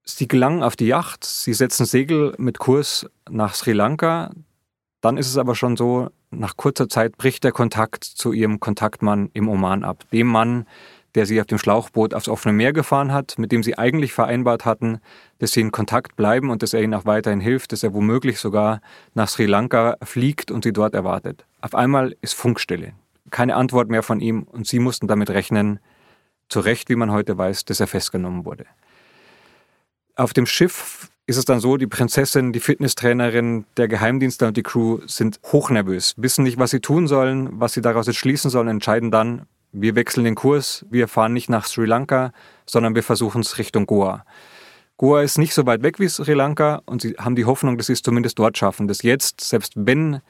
Sie 0.07 0.27
gelangen 0.27 0.62
auf 0.62 0.75
die 0.75 0.85
Yacht, 0.85 1.25
sie 1.25 1.53
setzen 1.53 1.85
Segel 1.85 2.35
mit 2.38 2.59
Kurs 2.59 3.07
nach 3.27 3.55
Sri 3.55 3.74
Lanka. 3.74 4.29
Dann 5.01 5.17
ist 5.17 5.27
es 5.27 5.38
aber 5.38 5.55
schon 5.55 5.75
so, 5.75 6.09
nach 6.29 6.57
kurzer 6.57 6.88
Zeit 6.88 7.17
bricht 7.17 7.43
der 7.43 7.51
Kontakt 7.51 8.03
zu 8.03 8.31
ihrem 8.31 8.59
Kontaktmann 8.59 9.31
im 9.33 9.50
Oman 9.50 9.83
ab. 9.83 10.03
Dem 10.12 10.27
Mann, 10.27 10.67
der 11.15 11.25
sie 11.25 11.41
auf 11.41 11.47
dem 11.47 11.57
Schlauchboot 11.57 12.13
aufs 12.13 12.27
offene 12.27 12.53
Meer 12.53 12.71
gefahren 12.71 13.12
hat, 13.12 13.39
mit 13.39 13.51
dem 13.51 13.63
sie 13.63 13.79
eigentlich 13.79 14.13
vereinbart 14.13 14.63
hatten, 14.63 15.00
dass 15.39 15.53
sie 15.53 15.62
in 15.62 15.71
Kontakt 15.71 16.15
bleiben 16.15 16.51
und 16.51 16.62
dass 16.62 16.74
er 16.74 16.83
ihnen 16.83 16.93
auch 16.93 17.05
weiterhin 17.05 17.39
hilft, 17.39 17.71
dass 17.71 17.81
er 17.81 17.95
womöglich 17.95 18.38
sogar 18.38 18.81
nach 19.15 19.27
Sri 19.27 19.47
Lanka 19.47 19.97
fliegt 20.03 20.51
und 20.51 20.65
sie 20.65 20.74
dort 20.74 20.93
erwartet. 20.93 21.45
Auf 21.62 21.74
einmal 21.74 22.15
ist 22.21 22.35
Funkstille. 22.35 22.93
Keine 23.31 23.55
Antwort 23.55 23.89
mehr 23.89 24.03
von 24.03 24.19
ihm 24.19 24.43
und 24.43 24.67
sie 24.67 24.77
mussten 24.77 25.07
damit 25.07 25.31
rechnen, 25.31 25.79
zu 26.47 26.59
Recht, 26.59 26.89
wie 26.89 26.95
man 26.95 27.12
heute 27.12 27.39
weiß, 27.39 27.65
dass 27.65 27.79
er 27.79 27.88
festgenommen 27.88 28.45
wurde. 28.45 28.67
Auf 30.15 30.34
dem 30.34 30.45
Schiff 30.45 31.10
ist 31.27 31.38
es 31.38 31.43
dann 31.45 31.60
so, 31.60 31.75
die 31.75 31.88
Prinzessin, 31.88 32.53
die 32.53 32.62
Fitnesstrainerin, 32.62 33.65
der 33.75 33.88
Geheimdienstler 33.89 34.48
und 34.48 34.57
die 34.57 34.63
Crew 34.63 35.00
sind 35.07 35.39
hochnervös, 35.51 36.13
wissen 36.17 36.43
nicht, 36.43 36.57
was 36.57 36.72
sie 36.72 36.79
tun 36.79 37.07
sollen, 37.07 37.50
was 37.60 37.74
sie 37.74 37.81
daraus 37.81 38.07
jetzt 38.07 38.17
schließen 38.17 38.50
sollen, 38.50 38.69
entscheiden 38.69 39.12
dann, 39.12 39.45
wir 39.74 39.95
wechseln 39.95 40.24
den 40.24 40.36
Kurs, 40.36 40.86
wir 40.89 41.10
fahren 41.10 41.34
nicht 41.34 41.50
nach 41.50 41.65
Sri 41.65 41.86
Lanka, 41.86 42.31
sondern 42.65 42.95
wir 42.95 43.03
versuchen 43.03 43.41
es 43.41 43.57
Richtung 43.57 43.88
Goa. 43.88 44.25
Goa 44.98 45.22
ist 45.22 45.38
nicht 45.38 45.53
so 45.53 45.65
weit 45.65 45.84
weg 45.84 46.00
wie 46.00 46.07
Sri 46.07 46.34
Lanka 46.34 46.81
und 46.86 47.01
sie 47.01 47.15
haben 47.17 47.36
die 47.36 47.43
Hoffnung, 47.43 47.77
dass 47.77 47.88
sie 47.88 47.93
es 47.93 48.01
zumindest 48.01 48.39
dort 48.39 48.57
schaffen, 48.57 48.88
dass 48.88 49.01
jetzt, 49.01 49.41
selbst 49.41 49.74
wenn 49.75 50.22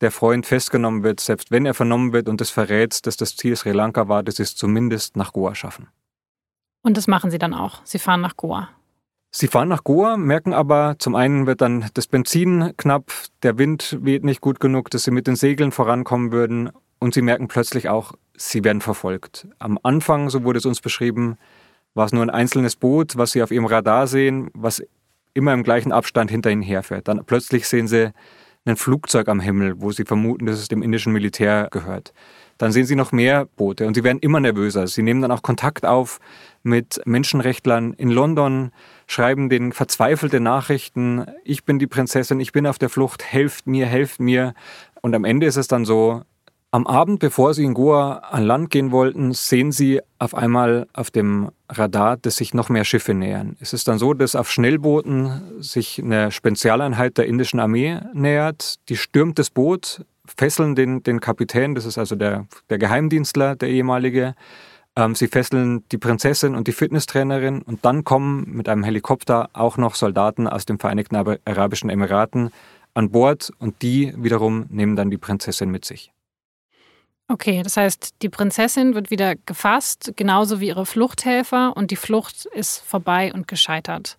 der 0.00 0.12
Freund 0.12 0.46
festgenommen 0.46 1.02
wird, 1.02 1.18
selbst 1.18 1.50
wenn 1.50 1.66
er 1.66 1.74
vernommen 1.74 2.12
wird 2.12 2.28
und 2.28 2.40
es 2.40 2.50
verrät, 2.50 3.04
dass 3.06 3.16
das 3.16 3.34
Ziel 3.34 3.56
Sri 3.56 3.72
Lanka 3.72 4.06
war, 4.06 4.22
dass 4.22 4.36
sie 4.36 4.44
es 4.44 4.54
zumindest 4.54 5.16
nach 5.16 5.32
Goa 5.32 5.56
schaffen. 5.56 5.88
Und 6.82 6.96
das 6.96 7.08
machen 7.08 7.32
sie 7.32 7.38
dann 7.38 7.54
auch. 7.54 7.80
Sie 7.84 7.98
fahren 7.98 8.20
nach 8.20 8.36
Goa. 8.36 8.68
Sie 9.34 9.46
fahren 9.46 9.68
nach 9.68 9.82
Goa, 9.82 10.18
merken 10.18 10.52
aber, 10.52 10.96
zum 10.98 11.14
einen 11.14 11.46
wird 11.46 11.62
dann 11.62 11.86
das 11.94 12.06
Benzin 12.06 12.74
knapp, 12.76 13.10
der 13.42 13.56
Wind 13.56 13.96
weht 14.02 14.24
nicht 14.24 14.42
gut 14.42 14.60
genug, 14.60 14.90
dass 14.90 15.04
sie 15.04 15.10
mit 15.10 15.26
den 15.26 15.36
Segeln 15.36 15.72
vorankommen 15.72 16.32
würden 16.32 16.70
und 16.98 17.14
sie 17.14 17.22
merken 17.22 17.48
plötzlich 17.48 17.88
auch, 17.88 18.12
sie 18.36 18.62
werden 18.62 18.82
verfolgt. 18.82 19.48
Am 19.58 19.78
Anfang, 19.82 20.28
so 20.28 20.44
wurde 20.44 20.58
es 20.58 20.66
uns 20.66 20.82
beschrieben, 20.82 21.38
war 21.94 22.04
es 22.04 22.12
nur 22.12 22.22
ein 22.22 22.28
einzelnes 22.28 22.76
Boot, 22.76 23.16
was 23.16 23.32
sie 23.32 23.42
auf 23.42 23.50
ihrem 23.50 23.64
Radar 23.64 24.06
sehen, 24.06 24.50
was 24.52 24.82
immer 25.32 25.54
im 25.54 25.62
gleichen 25.62 25.92
Abstand 25.92 26.30
hinter 26.30 26.50
ihnen 26.50 26.60
herfährt. 26.60 27.08
Dann 27.08 27.24
plötzlich 27.24 27.66
sehen 27.66 27.88
sie 27.88 28.12
ein 28.64 28.76
Flugzeug 28.76 29.28
am 29.28 29.40
Himmel, 29.40 29.80
wo 29.80 29.90
sie 29.90 30.04
vermuten, 30.04 30.46
dass 30.46 30.58
es 30.58 30.68
dem 30.68 30.82
indischen 30.82 31.12
Militär 31.12 31.68
gehört. 31.70 32.12
Dann 32.58 32.70
sehen 32.70 32.86
sie 32.86 32.94
noch 32.94 33.10
mehr 33.10 33.46
Boote 33.56 33.86
und 33.86 33.94
sie 33.94 34.04
werden 34.04 34.20
immer 34.20 34.38
nervöser. 34.38 34.86
Sie 34.86 35.02
nehmen 35.02 35.20
dann 35.20 35.32
auch 35.32 35.42
Kontakt 35.42 35.84
auf 35.84 36.20
mit 36.62 37.00
Menschenrechtlern 37.04 37.92
in 37.94 38.08
London, 38.08 38.70
schreiben 39.08 39.48
den 39.48 39.72
verzweifelte 39.72 40.38
Nachrichten, 40.38 41.26
ich 41.42 41.64
bin 41.64 41.80
die 41.80 41.88
Prinzessin, 41.88 42.38
ich 42.38 42.52
bin 42.52 42.66
auf 42.68 42.78
der 42.78 42.88
Flucht, 42.88 43.24
helft 43.24 43.66
mir, 43.66 43.86
helft 43.86 44.20
mir. 44.20 44.54
Und 45.00 45.14
am 45.14 45.24
Ende 45.24 45.46
ist 45.46 45.56
es 45.56 45.66
dann 45.66 45.84
so, 45.84 46.22
am 46.72 46.86
Abend, 46.86 47.20
bevor 47.20 47.52
sie 47.52 47.64
in 47.64 47.74
Goa 47.74 48.14
an 48.30 48.44
Land 48.44 48.70
gehen 48.70 48.92
wollten, 48.92 49.34
sehen 49.34 49.72
sie 49.72 50.00
auf 50.18 50.34
einmal 50.34 50.86
auf 50.94 51.10
dem 51.10 51.50
Radar, 51.68 52.16
dass 52.16 52.36
sich 52.36 52.54
noch 52.54 52.70
mehr 52.70 52.84
Schiffe 52.84 53.12
nähern. 53.12 53.56
Es 53.60 53.74
ist 53.74 53.88
dann 53.88 53.98
so, 53.98 54.14
dass 54.14 54.34
auf 54.34 54.50
Schnellbooten 54.50 55.62
sich 55.62 56.02
eine 56.02 56.30
Spezialeinheit 56.30 57.18
der 57.18 57.26
indischen 57.26 57.60
Armee 57.60 58.00
nähert. 58.14 58.76
Die 58.88 58.96
stürmt 58.96 59.38
das 59.38 59.50
Boot, 59.50 60.06
fesseln 60.24 60.74
den, 60.74 61.02
den 61.02 61.20
Kapitän, 61.20 61.74
das 61.74 61.84
ist 61.84 61.98
also 61.98 62.16
der, 62.16 62.46
der 62.70 62.78
Geheimdienstler, 62.78 63.54
der 63.54 63.68
ehemalige. 63.68 64.34
Ähm, 64.96 65.14
sie 65.14 65.28
fesseln 65.28 65.84
die 65.92 65.98
Prinzessin 65.98 66.54
und 66.54 66.68
die 66.68 66.72
Fitnesstrainerin 66.72 67.60
und 67.60 67.84
dann 67.84 68.02
kommen 68.02 68.44
mit 68.46 68.70
einem 68.70 68.82
Helikopter 68.82 69.50
auch 69.52 69.76
noch 69.76 69.94
Soldaten 69.94 70.48
aus 70.48 70.64
den 70.64 70.78
Vereinigten 70.78 71.16
Arabischen 71.16 71.90
Emiraten 71.90 72.50
an 72.94 73.10
Bord 73.10 73.52
und 73.58 73.82
die 73.82 74.14
wiederum 74.16 74.64
nehmen 74.70 74.96
dann 74.96 75.10
die 75.10 75.18
Prinzessin 75.18 75.70
mit 75.70 75.84
sich. 75.84 76.12
Okay, 77.28 77.62
das 77.62 77.76
heißt, 77.76 78.16
die 78.20 78.28
Prinzessin 78.28 78.94
wird 78.94 79.10
wieder 79.10 79.36
gefasst, 79.46 80.12
genauso 80.16 80.60
wie 80.60 80.68
ihre 80.68 80.84
Fluchthelfer, 80.84 81.76
und 81.76 81.90
die 81.90 81.96
Flucht 81.96 82.46
ist 82.46 82.80
vorbei 82.80 83.32
und 83.32 83.48
gescheitert. 83.48 84.18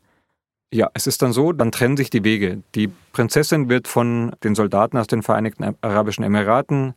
Ja, 0.74 0.90
es 0.96 1.06
ist 1.06 1.22
dann 1.22 1.34
so, 1.34 1.54
dann 1.54 1.72
trennen 1.72 1.98
sich 1.98 2.10
die 2.10 2.24
Wege. 2.24 2.64
Die 2.74 2.88
Prinzessin 3.12 3.70
wird 3.70 3.88
von 3.88 4.36
den 4.44 4.56
Soldaten 4.56 4.98
aus 4.98 5.06
den 5.06 5.22
Vereinigten 5.22 5.76
Arabischen 5.82 6.24
Emiraten 6.24 6.96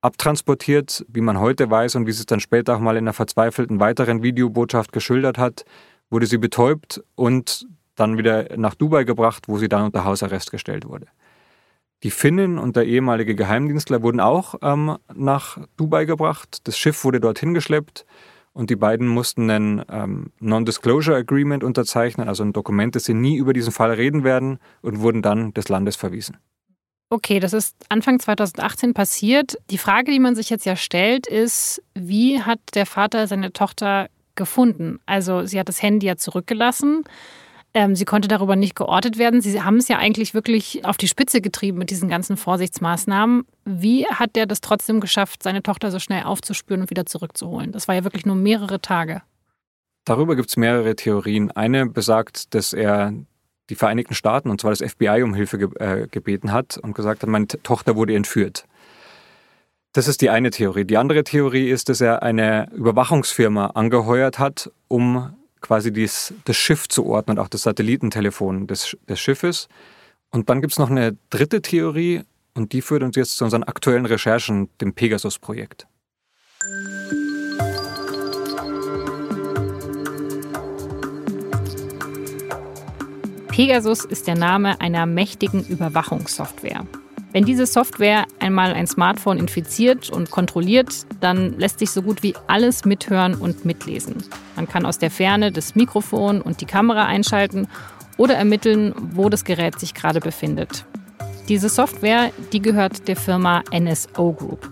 abtransportiert, 0.00 1.04
wie 1.08 1.20
man 1.20 1.38
heute 1.38 1.70
weiß 1.70 1.94
und 1.96 2.06
wie 2.06 2.12
sie 2.12 2.20
es 2.20 2.26
dann 2.26 2.40
später 2.40 2.76
auch 2.76 2.80
mal 2.80 2.96
in 2.96 3.04
einer 3.04 3.12
verzweifelten 3.12 3.80
weiteren 3.80 4.22
Videobotschaft 4.22 4.92
geschildert 4.92 5.36
hat, 5.36 5.64
wurde 6.10 6.26
sie 6.26 6.38
betäubt 6.38 7.02
und 7.14 7.66
dann 7.94 8.16
wieder 8.18 8.56
nach 8.56 8.74
Dubai 8.74 9.04
gebracht, 9.04 9.44
wo 9.46 9.58
sie 9.58 9.68
dann 9.68 9.84
unter 9.84 10.04
Hausarrest 10.04 10.50
gestellt 10.50 10.88
wurde. 10.88 11.06
Die 12.02 12.10
Finnen 12.10 12.58
und 12.58 12.74
der 12.74 12.86
ehemalige 12.86 13.34
Geheimdienstler 13.34 14.02
wurden 14.02 14.20
auch 14.20 14.56
ähm, 14.62 14.96
nach 15.14 15.58
Dubai 15.76 16.04
gebracht. 16.04 16.58
Das 16.64 16.76
Schiff 16.76 17.04
wurde 17.04 17.20
dorthin 17.20 17.54
geschleppt 17.54 18.04
und 18.52 18.70
die 18.70 18.76
beiden 18.76 19.06
mussten 19.06 19.48
ein 19.50 19.84
ähm, 19.88 20.32
Non-Disclosure 20.40 21.16
Agreement 21.16 21.62
unterzeichnen, 21.62 22.28
also 22.28 22.42
ein 22.42 22.52
Dokument, 22.52 22.96
dass 22.96 23.04
sie 23.04 23.14
nie 23.14 23.36
über 23.36 23.52
diesen 23.52 23.72
Fall 23.72 23.92
reden 23.92 24.24
werden 24.24 24.58
und 24.82 25.00
wurden 25.00 25.22
dann 25.22 25.54
des 25.54 25.68
Landes 25.68 25.96
verwiesen. 25.96 26.38
Okay, 27.08 27.40
das 27.40 27.52
ist 27.52 27.76
Anfang 27.88 28.18
2018 28.18 28.94
passiert. 28.94 29.56
Die 29.70 29.78
Frage, 29.78 30.10
die 30.10 30.18
man 30.18 30.34
sich 30.34 30.50
jetzt 30.50 30.64
ja 30.64 30.76
stellt, 30.76 31.26
ist, 31.26 31.82
wie 31.94 32.40
hat 32.40 32.58
der 32.74 32.86
Vater 32.86 33.26
seine 33.26 33.52
Tochter 33.52 34.08
gefunden? 34.34 34.98
Also 35.06 35.44
sie 35.44 35.60
hat 35.60 35.68
das 35.68 35.82
Handy 35.82 36.06
ja 36.06 36.16
zurückgelassen. 36.16 37.04
Ähm, 37.74 37.96
sie 37.96 38.04
konnte 38.04 38.28
darüber 38.28 38.54
nicht 38.54 38.76
geortet 38.76 39.16
werden. 39.18 39.40
Sie 39.40 39.62
haben 39.62 39.78
es 39.78 39.88
ja 39.88 39.96
eigentlich 39.96 40.34
wirklich 40.34 40.84
auf 40.84 40.98
die 40.98 41.08
Spitze 41.08 41.40
getrieben 41.40 41.78
mit 41.78 41.90
diesen 41.90 42.08
ganzen 42.08 42.36
Vorsichtsmaßnahmen. 42.36 43.46
Wie 43.64 44.06
hat 44.06 44.36
der 44.36 44.46
das 44.46 44.60
trotzdem 44.60 45.00
geschafft, 45.00 45.42
seine 45.42 45.62
Tochter 45.62 45.90
so 45.90 45.98
schnell 45.98 46.24
aufzuspüren 46.24 46.82
und 46.82 46.90
wieder 46.90 47.06
zurückzuholen? 47.06 47.72
Das 47.72 47.88
war 47.88 47.94
ja 47.94 48.04
wirklich 48.04 48.26
nur 48.26 48.36
mehrere 48.36 48.80
Tage. 48.80 49.22
Darüber 50.04 50.36
gibt 50.36 50.50
es 50.50 50.56
mehrere 50.56 50.96
Theorien. 50.96 51.50
Eine 51.50 51.86
besagt, 51.86 52.54
dass 52.54 52.72
er 52.72 53.14
die 53.70 53.74
Vereinigten 53.74 54.14
Staaten, 54.14 54.50
und 54.50 54.60
zwar 54.60 54.72
das 54.72 54.80
FBI, 54.80 55.22
um 55.22 55.32
Hilfe 55.32 55.56
ge 55.56 55.68
äh, 55.78 56.08
gebeten 56.08 56.52
hat 56.52 56.76
und 56.76 56.94
gesagt 56.94 57.22
hat, 57.22 57.28
meine 57.30 57.46
Tochter 57.46 57.96
wurde 57.96 58.14
entführt. 58.14 58.66
Das 59.94 60.08
ist 60.08 60.20
die 60.20 60.30
eine 60.30 60.50
Theorie. 60.50 60.84
Die 60.84 60.96
andere 60.96 61.22
Theorie 61.22 61.70
ist, 61.70 61.88
dass 61.88 62.00
er 62.00 62.22
eine 62.22 62.70
Überwachungsfirma 62.72 63.66
angeheuert 63.66 64.38
hat, 64.38 64.70
um 64.88 65.34
quasi 65.62 65.92
dies, 65.92 66.34
das 66.44 66.56
Schiff 66.56 66.88
zu 66.88 67.06
ordnen, 67.06 67.38
auch 67.38 67.48
das 67.48 67.62
Satellitentelefon 67.62 68.66
des, 68.66 68.96
des 69.08 69.20
Schiffes. 69.20 69.68
Und 70.30 70.50
dann 70.50 70.60
gibt 70.60 70.72
es 70.72 70.78
noch 70.78 70.90
eine 70.90 71.16
dritte 71.30 71.62
Theorie 71.62 72.22
und 72.54 72.72
die 72.72 72.82
führt 72.82 73.02
uns 73.02 73.16
jetzt 73.16 73.36
zu 73.36 73.44
unseren 73.44 73.62
aktuellen 73.62 74.06
Recherchen, 74.06 74.68
dem 74.80 74.92
Pegasus-Projekt. 74.92 75.86
Pegasus 83.48 84.04
ist 84.06 84.26
der 84.26 84.34
Name 84.34 84.80
einer 84.80 85.04
mächtigen 85.04 85.64
Überwachungssoftware. 85.66 86.86
Wenn 87.32 87.46
diese 87.46 87.64
Software 87.64 88.26
einmal 88.40 88.74
ein 88.74 88.86
Smartphone 88.86 89.38
infiziert 89.38 90.10
und 90.10 90.30
kontrolliert, 90.30 91.06
dann 91.20 91.58
lässt 91.58 91.78
sich 91.78 91.90
so 91.90 92.02
gut 92.02 92.22
wie 92.22 92.34
alles 92.46 92.84
mithören 92.84 93.34
und 93.34 93.64
mitlesen. 93.64 94.16
Man 94.54 94.68
kann 94.68 94.84
aus 94.84 94.98
der 94.98 95.10
Ferne 95.10 95.50
das 95.50 95.74
Mikrofon 95.74 96.42
und 96.42 96.60
die 96.60 96.66
Kamera 96.66 97.06
einschalten 97.06 97.68
oder 98.18 98.34
ermitteln, 98.34 98.94
wo 99.14 99.30
das 99.30 99.46
Gerät 99.46 99.80
sich 99.80 99.94
gerade 99.94 100.20
befindet. 100.20 100.84
Diese 101.48 101.70
Software, 101.70 102.30
die 102.52 102.60
gehört 102.60 103.08
der 103.08 103.16
Firma 103.16 103.62
NSO 103.72 104.32
Group. 104.32 104.70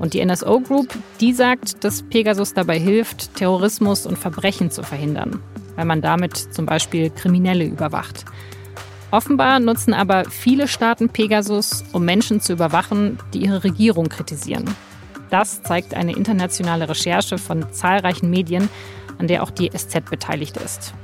Und 0.00 0.14
die 0.14 0.24
NSO 0.24 0.60
Group, 0.60 0.88
die 1.20 1.32
sagt, 1.32 1.84
dass 1.84 2.02
Pegasus 2.02 2.54
dabei 2.54 2.78
hilft, 2.78 3.36
Terrorismus 3.36 4.04
und 4.04 4.18
Verbrechen 4.18 4.72
zu 4.72 4.82
verhindern, 4.82 5.40
weil 5.76 5.84
man 5.84 6.00
damit 6.00 6.36
zum 6.36 6.66
Beispiel 6.66 7.10
Kriminelle 7.10 7.66
überwacht. 7.66 8.24
Offenbar 9.10 9.58
nutzen 9.58 9.92
aber 9.92 10.24
viele 10.26 10.68
Staaten 10.68 11.08
Pegasus, 11.08 11.84
um 11.92 12.04
Menschen 12.04 12.40
zu 12.40 12.52
überwachen, 12.52 13.18
die 13.34 13.44
ihre 13.44 13.64
Regierung 13.64 14.08
kritisieren. 14.08 14.64
Das 15.30 15.62
zeigt 15.62 15.94
eine 15.94 16.14
internationale 16.14 16.88
Recherche 16.88 17.38
von 17.38 17.72
zahlreichen 17.72 18.30
Medien, 18.30 18.68
an 19.18 19.26
der 19.26 19.42
auch 19.42 19.50
die 19.50 19.70
SZ 19.70 20.08
beteiligt 20.08 20.56
ist. 20.56 20.94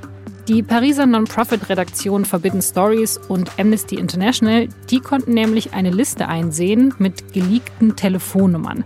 Die 0.47 0.63
Pariser 0.63 1.05
Non-Profit-Redaktion 1.05 2.23
Forbidden 2.23 2.61
Stories 2.61 3.17
und 3.17 3.51
Amnesty 3.59 3.95
International, 3.95 4.69
die 4.89 5.01
konnten 5.01 5.33
nämlich 5.33 5.73
eine 5.73 5.91
Liste 5.91 6.29
einsehen 6.29 6.93
mit 6.99 7.33
geleakten 7.33 7.97
Telefonnummern. 7.97 8.85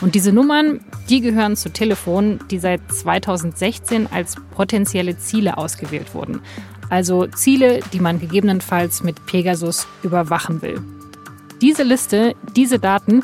Und 0.00 0.14
diese 0.14 0.32
Nummern, 0.32 0.80
die 1.10 1.20
gehören 1.20 1.56
zu 1.56 1.70
Telefonen, 1.70 2.40
die 2.50 2.58
seit 2.58 2.80
2016 2.90 4.08
als 4.10 4.34
potenzielle 4.54 5.18
Ziele 5.18 5.58
ausgewählt 5.58 6.14
wurden 6.14 6.40
also 6.90 7.26
Ziele, 7.26 7.80
die 7.92 8.00
man 8.00 8.20
gegebenenfalls 8.20 9.02
mit 9.02 9.26
Pegasus 9.26 9.86
überwachen 10.02 10.62
will. 10.62 10.80
Diese 11.60 11.82
Liste, 11.82 12.34
diese 12.54 12.78
Daten, 12.78 13.22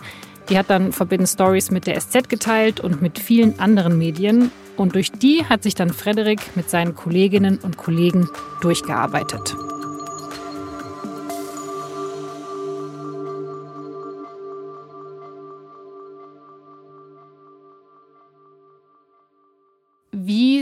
die 0.49 0.59
hat 0.59 0.71
dann 0.71 0.93
Forbidden 0.93 1.27
Stories 1.27 1.71
mit 1.71 1.87
der 1.87 2.01
SZ 2.01 2.29
geteilt 2.29 2.81
und 2.81 3.03
mit 3.03 3.19
vielen 3.19 3.59
anderen 3.61 3.99
Medien. 3.99 4.51
Und 4.77 4.95
durch 4.95 5.13
die 5.13 5.45
hat 5.45 5.63
sich 5.63 5.75
dann 5.75 5.93
Frederik 5.93 6.57
mit 6.57 6.71
seinen 6.71 6.95
Kolleginnen 6.95 7.59
und 7.63 7.77
Kollegen 7.77 8.29
durchgearbeitet. 8.61 9.55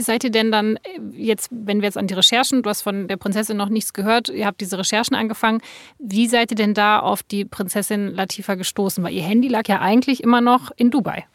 Seid 0.00 0.24
ihr 0.24 0.30
denn 0.30 0.50
dann 0.50 0.76
äh, 0.76 1.00
jetzt, 1.12 1.48
wenn 1.50 1.80
wir 1.80 1.86
jetzt 1.86 1.98
an 1.98 2.06
die 2.06 2.14
Recherchen, 2.14 2.62
du 2.62 2.70
hast 2.70 2.82
von 2.82 3.08
der 3.08 3.16
Prinzessin 3.16 3.56
noch 3.56 3.68
nichts 3.68 3.92
gehört, 3.92 4.28
ihr 4.28 4.46
habt 4.46 4.60
diese 4.60 4.78
Recherchen 4.78 5.16
angefangen, 5.16 5.60
wie 5.98 6.26
seid 6.28 6.50
ihr 6.50 6.56
denn 6.56 6.74
da 6.74 6.98
auf 6.98 7.22
die 7.22 7.44
Prinzessin 7.44 8.08
Latifa 8.08 8.54
gestoßen? 8.54 9.02
Weil 9.04 9.12
ihr 9.12 9.22
Handy 9.22 9.48
lag 9.48 9.66
ja 9.68 9.80
eigentlich 9.80 10.22
immer 10.22 10.40
noch 10.40 10.70
in 10.76 10.90
Dubai. 10.90 11.26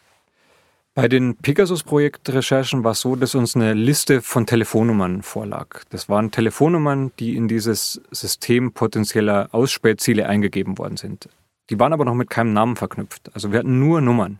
Bei 0.96 1.08
den 1.08 1.36
Pegasus-Projekt-Recherchen 1.36 2.84
war 2.84 2.92
es 2.92 3.00
so, 3.00 3.16
dass 3.16 3.34
uns 3.34 3.56
eine 3.56 3.74
Liste 3.74 4.22
von 4.22 4.46
Telefonnummern 4.46 5.22
vorlag. 5.22 5.82
Das 5.90 6.08
waren 6.08 6.30
Telefonnummern, 6.30 7.10
die 7.18 7.34
in 7.34 7.48
dieses 7.48 8.00
System 8.12 8.72
potenzieller 8.72 9.48
Ausspähziele 9.50 10.28
eingegeben 10.28 10.78
worden 10.78 10.96
sind. 10.96 11.28
Die 11.68 11.80
waren 11.80 11.92
aber 11.92 12.04
noch 12.04 12.14
mit 12.14 12.30
keinem 12.30 12.52
Namen 12.52 12.76
verknüpft. 12.76 13.34
Also 13.34 13.50
wir 13.50 13.58
hatten 13.58 13.80
nur 13.80 14.00
Nummern. 14.00 14.38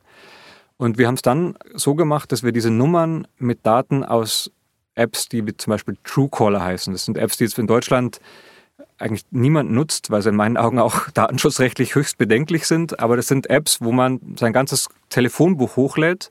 Und 0.76 0.98
wir 0.98 1.06
haben 1.06 1.14
es 1.14 1.22
dann 1.22 1.56
so 1.74 1.94
gemacht, 1.94 2.32
dass 2.32 2.42
wir 2.42 2.52
diese 2.52 2.70
Nummern 2.70 3.26
mit 3.38 3.64
Daten 3.64 4.04
aus 4.04 4.50
Apps, 4.94 5.28
die 5.28 5.46
wie 5.46 5.56
zum 5.56 5.70
Beispiel 5.70 5.96
Truecaller 6.04 6.62
heißen. 6.62 6.92
Das 6.92 7.04
sind 7.04 7.18
Apps, 7.18 7.36
die 7.36 7.44
jetzt 7.44 7.58
in 7.58 7.66
Deutschland 7.66 8.20
eigentlich 8.98 9.24
niemand 9.30 9.70
nutzt, 9.70 10.10
weil 10.10 10.22
sie 10.22 10.28
in 10.30 10.36
meinen 10.36 10.56
Augen 10.56 10.78
auch 10.78 11.10
datenschutzrechtlich 11.14 11.94
höchst 11.94 12.18
bedenklich 12.18 12.66
sind. 12.66 13.00
Aber 13.00 13.16
das 13.16 13.26
sind 13.26 13.50
Apps, 13.50 13.80
wo 13.80 13.92
man 13.92 14.20
sein 14.38 14.52
ganzes 14.52 14.88
Telefonbuch 15.10 15.76
hochlädt. 15.76 16.30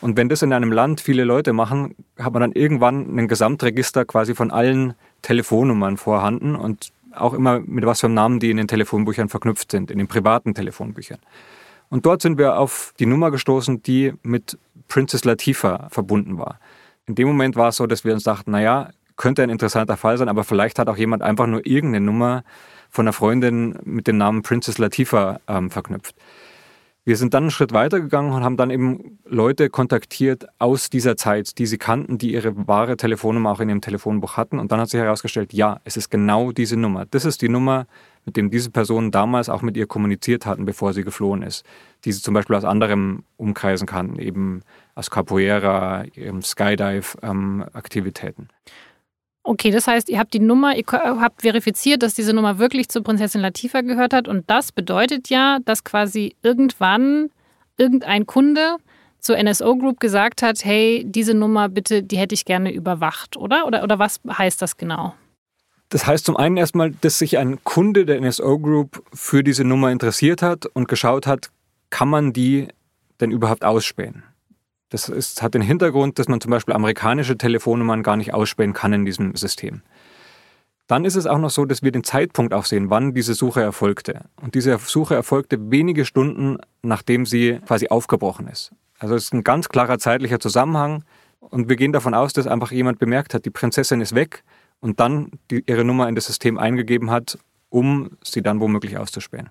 Und 0.00 0.16
wenn 0.16 0.28
das 0.28 0.42
in 0.42 0.52
einem 0.52 0.72
Land 0.72 1.00
viele 1.00 1.24
Leute 1.24 1.52
machen, 1.52 1.94
hat 2.18 2.32
man 2.32 2.40
dann 2.40 2.52
irgendwann 2.52 3.16
ein 3.16 3.28
Gesamtregister 3.28 4.04
quasi 4.04 4.34
von 4.34 4.50
allen 4.50 4.94
Telefonnummern 5.22 5.96
vorhanden 5.96 6.56
und 6.56 6.90
auch 7.12 7.34
immer 7.34 7.60
mit 7.60 7.86
was 7.86 8.00
für 8.00 8.06
einem 8.06 8.14
Namen 8.14 8.40
die 8.40 8.50
in 8.50 8.56
den 8.56 8.66
Telefonbüchern 8.66 9.28
verknüpft 9.28 9.70
sind, 9.70 9.90
in 9.90 9.98
den 9.98 10.08
privaten 10.08 10.54
Telefonbüchern. 10.54 11.18
Und 11.92 12.06
dort 12.06 12.22
sind 12.22 12.38
wir 12.38 12.58
auf 12.58 12.94
die 12.98 13.04
Nummer 13.04 13.30
gestoßen, 13.30 13.82
die 13.82 14.14
mit 14.22 14.56
Princess 14.88 15.26
Latifa 15.26 15.88
verbunden 15.90 16.38
war. 16.38 16.58
In 17.04 17.16
dem 17.16 17.28
Moment 17.28 17.54
war 17.54 17.68
es 17.68 17.76
so, 17.76 17.86
dass 17.86 18.02
wir 18.02 18.14
uns 18.14 18.22
dachten, 18.22 18.50
naja, 18.50 18.88
könnte 19.16 19.42
ein 19.42 19.50
interessanter 19.50 19.98
Fall 19.98 20.16
sein, 20.16 20.30
aber 20.30 20.42
vielleicht 20.42 20.78
hat 20.78 20.88
auch 20.88 20.96
jemand 20.96 21.20
einfach 21.22 21.46
nur 21.46 21.66
irgendeine 21.66 22.06
Nummer 22.06 22.44
von 22.88 23.04
einer 23.04 23.12
Freundin 23.12 23.78
mit 23.84 24.06
dem 24.06 24.16
Namen 24.16 24.40
Princess 24.40 24.78
Latifa 24.78 25.40
ähm, 25.46 25.70
verknüpft. 25.70 26.16
Wir 27.04 27.18
sind 27.18 27.34
dann 27.34 27.42
einen 27.42 27.50
Schritt 27.50 27.74
weiter 27.74 28.00
gegangen 28.00 28.32
und 28.32 28.42
haben 28.42 28.56
dann 28.56 28.70
eben 28.70 29.18
Leute 29.26 29.68
kontaktiert 29.68 30.46
aus 30.58 30.88
dieser 30.88 31.18
Zeit, 31.18 31.58
die 31.58 31.66
sie 31.66 31.76
kannten, 31.76 32.16
die 32.16 32.32
ihre 32.32 32.66
wahre 32.66 32.96
Telefonnummer 32.96 33.50
auch 33.50 33.60
in 33.60 33.68
ihrem 33.68 33.82
Telefonbuch 33.82 34.38
hatten. 34.38 34.58
Und 34.58 34.72
dann 34.72 34.80
hat 34.80 34.88
sich 34.88 34.98
herausgestellt, 34.98 35.52
ja, 35.52 35.78
es 35.84 35.98
ist 35.98 36.10
genau 36.10 36.52
diese 36.52 36.78
Nummer. 36.78 37.04
Das 37.04 37.26
ist 37.26 37.42
die 37.42 37.50
Nummer, 37.50 37.86
mit 38.24 38.36
dem 38.36 38.50
diese 38.50 38.70
Personen 38.70 39.10
damals 39.10 39.48
auch 39.48 39.62
mit 39.62 39.76
ihr 39.76 39.86
kommuniziert 39.86 40.46
hatten, 40.46 40.64
bevor 40.64 40.92
sie 40.92 41.04
geflohen 41.04 41.42
ist. 41.42 41.64
Die 42.04 42.12
sie 42.12 42.22
zum 42.22 42.34
Beispiel 42.34 42.56
aus 42.56 42.64
anderen 42.64 43.24
Umkreisen 43.36 43.86
kannten, 43.86 44.18
eben 44.18 44.62
aus 44.94 45.10
Capoeira, 45.10 46.04
Skydive-Aktivitäten. 46.42 48.42
Ähm, 48.42 48.48
Okay, 49.44 49.72
das 49.72 49.88
heißt, 49.88 50.08
ihr 50.08 50.20
habt 50.20 50.34
die 50.34 50.38
Nummer, 50.38 50.76
ihr 50.76 50.84
habt 50.92 51.42
verifiziert, 51.42 52.04
dass 52.04 52.14
diese 52.14 52.32
Nummer 52.32 52.58
wirklich 52.58 52.88
zur 52.88 53.02
Prinzessin 53.02 53.40
Latifa 53.40 53.80
gehört 53.80 54.14
hat. 54.14 54.28
Und 54.28 54.48
das 54.48 54.70
bedeutet 54.70 55.30
ja, 55.30 55.58
dass 55.64 55.82
quasi 55.82 56.36
irgendwann 56.42 57.28
irgendein 57.76 58.26
Kunde 58.26 58.76
zur 59.18 59.42
NSO 59.42 59.76
Group 59.76 59.98
gesagt 59.98 60.42
hat, 60.42 60.64
hey, 60.64 61.04
diese 61.06 61.34
Nummer 61.34 61.68
bitte, 61.68 62.04
die 62.04 62.18
hätte 62.18 62.34
ich 62.34 62.44
gerne 62.44 62.72
überwacht, 62.72 63.36
oder? 63.36 63.66
Oder, 63.66 63.82
oder 63.82 63.98
was 63.98 64.20
heißt 64.28 64.62
das 64.62 64.76
genau? 64.76 65.14
Das 65.92 66.06
heißt 66.06 66.24
zum 66.24 66.38
einen 66.38 66.56
erstmal, 66.56 66.92
dass 66.92 67.18
sich 67.18 67.36
ein 67.36 67.62
Kunde 67.64 68.06
der 68.06 68.18
NSO 68.18 68.58
Group 68.58 69.04
für 69.12 69.44
diese 69.44 69.62
Nummer 69.62 69.92
interessiert 69.92 70.40
hat 70.40 70.64
und 70.64 70.88
geschaut 70.88 71.26
hat, 71.26 71.50
kann 71.90 72.08
man 72.08 72.32
die 72.32 72.68
denn 73.20 73.30
überhaupt 73.30 73.62
ausspähen? 73.62 74.22
Das 74.88 75.10
ist, 75.10 75.42
hat 75.42 75.52
den 75.52 75.60
Hintergrund, 75.60 76.18
dass 76.18 76.28
man 76.28 76.40
zum 76.40 76.50
Beispiel 76.50 76.72
amerikanische 76.72 77.36
Telefonnummern 77.36 78.02
gar 78.02 78.16
nicht 78.16 78.32
ausspähen 78.32 78.72
kann 78.72 78.94
in 78.94 79.04
diesem 79.04 79.36
System. 79.36 79.82
Dann 80.86 81.04
ist 81.04 81.16
es 81.16 81.26
auch 81.26 81.36
noch 81.36 81.50
so, 81.50 81.66
dass 81.66 81.82
wir 81.82 81.92
den 81.92 82.04
Zeitpunkt 82.04 82.54
auch 82.54 82.64
sehen, 82.64 82.88
wann 82.88 83.12
diese 83.12 83.34
Suche 83.34 83.60
erfolgte. 83.60 84.24
Und 84.40 84.54
diese 84.54 84.78
Suche 84.78 85.14
erfolgte 85.14 85.70
wenige 85.70 86.06
Stunden, 86.06 86.56
nachdem 86.80 87.26
sie 87.26 87.60
quasi 87.66 87.88
aufgebrochen 87.88 88.48
ist. 88.48 88.72
Also 88.98 89.14
es 89.14 89.24
ist 89.24 89.34
ein 89.34 89.44
ganz 89.44 89.68
klarer 89.68 89.98
zeitlicher 89.98 90.40
Zusammenhang. 90.40 91.04
Und 91.40 91.68
wir 91.68 91.76
gehen 91.76 91.92
davon 91.92 92.14
aus, 92.14 92.32
dass 92.32 92.46
einfach 92.46 92.72
jemand 92.72 92.98
bemerkt 92.98 93.34
hat, 93.34 93.44
die 93.44 93.50
Prinzessin 93.50 94.00
ist 94.00 94.14
weg 94.14 94.42
und 94.82 95.00
dann 95.00 95.30
die, 95.50 95.64
ihre 95.66 95.84
Nummer 95.84 96.08
in 96.08 96.14
das 96.14 96.26
System 96.26 96.58
eingegeben 96.58 97.10
hat, 97.10 97.38
um 97.70 98.10
sie 98.22 98.42
dann 98.42 98.60
womöglich 98.60 98.98
auszuspähen. 98.98 99.48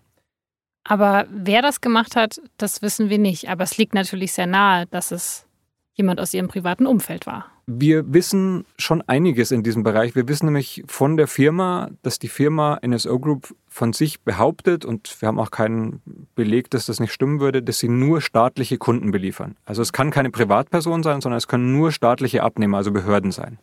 Aber 0.84 1.26
wer 1.32 1.62
das 1.62 1.82
gemacht 1.82 2.16
hat, 2.16 2.42
das 2.58 2.82
wissen 2.82 3.10
wir 3.10 3.18
nicht. 3.18 3.50
Aber 3.50 3.64
es 3.64 3.78
liegt 3.78 3.94
natürlich 3.94 4.34
sehr 4.34 4.48
nahe, 4.48 4.86
dass 4.88 5.12
es 5.12 5.48
jemand 5.94 6.20
aus 6.20 6.34
ihrem 6.34 6.48
privaten 6.48 6.86
Umfeld 6.86 7.26
war. 7.26 7.46
Wir 7.68 8.14
wissen 8.14 8.66
schon 8.78 9.02
einiges 9.04 9.52
in 9.52 9.64
diesem 9.64 9.84
Bereich. 9.84 10.16
Wir 10.16 10.28
wissen 10.28 10.48
nämlich 10.48 10.84
von 10.88 11.16
der 11.16 11.28
Firma, 11.28 11.90
dass 12.02 12.20
die 12.20 12.28
Firma 12.28 12.80
NSO 12.86 13.20
Group 13.20 13.56
von 13.68 13.94
sich 13.94 14.22
behauptet, 14.22 14.84
und 14.84 15.22
wir 15.22 15.28
haben 15.28 15.40
auch 15.40 15.52
keinen 15.52 16.02
Beleg, 16.36 16.70
dass 16.72 16.88
das 16.88 17.00
nicht 17.00 17.14
stimmen 17.14 17.40
würde, 17.40 17.62
dass 17.62 17.80
sie 17.80 17.88
nur 17.88 18.20
staatliche 18.20 18.78
Kunden 18.78 19.12
beliefern. 19.12 19.56
Also 19.64 19.82
es 19.82 19.94
kann 19.94 20.12
keine 20.12 20.32
Privatperson 20.32 21.04
sein, 21.04 21.22
sondern 21.22 21.38
es 21.38 21.48
können 21.48 21.72
nur 21.72 21.92
staatliche 21.92 22.44
Abnehmer, 22.44 22.78
also 22.78 22.92
Behörden 22.92 23.32
sein. 23.32 23.60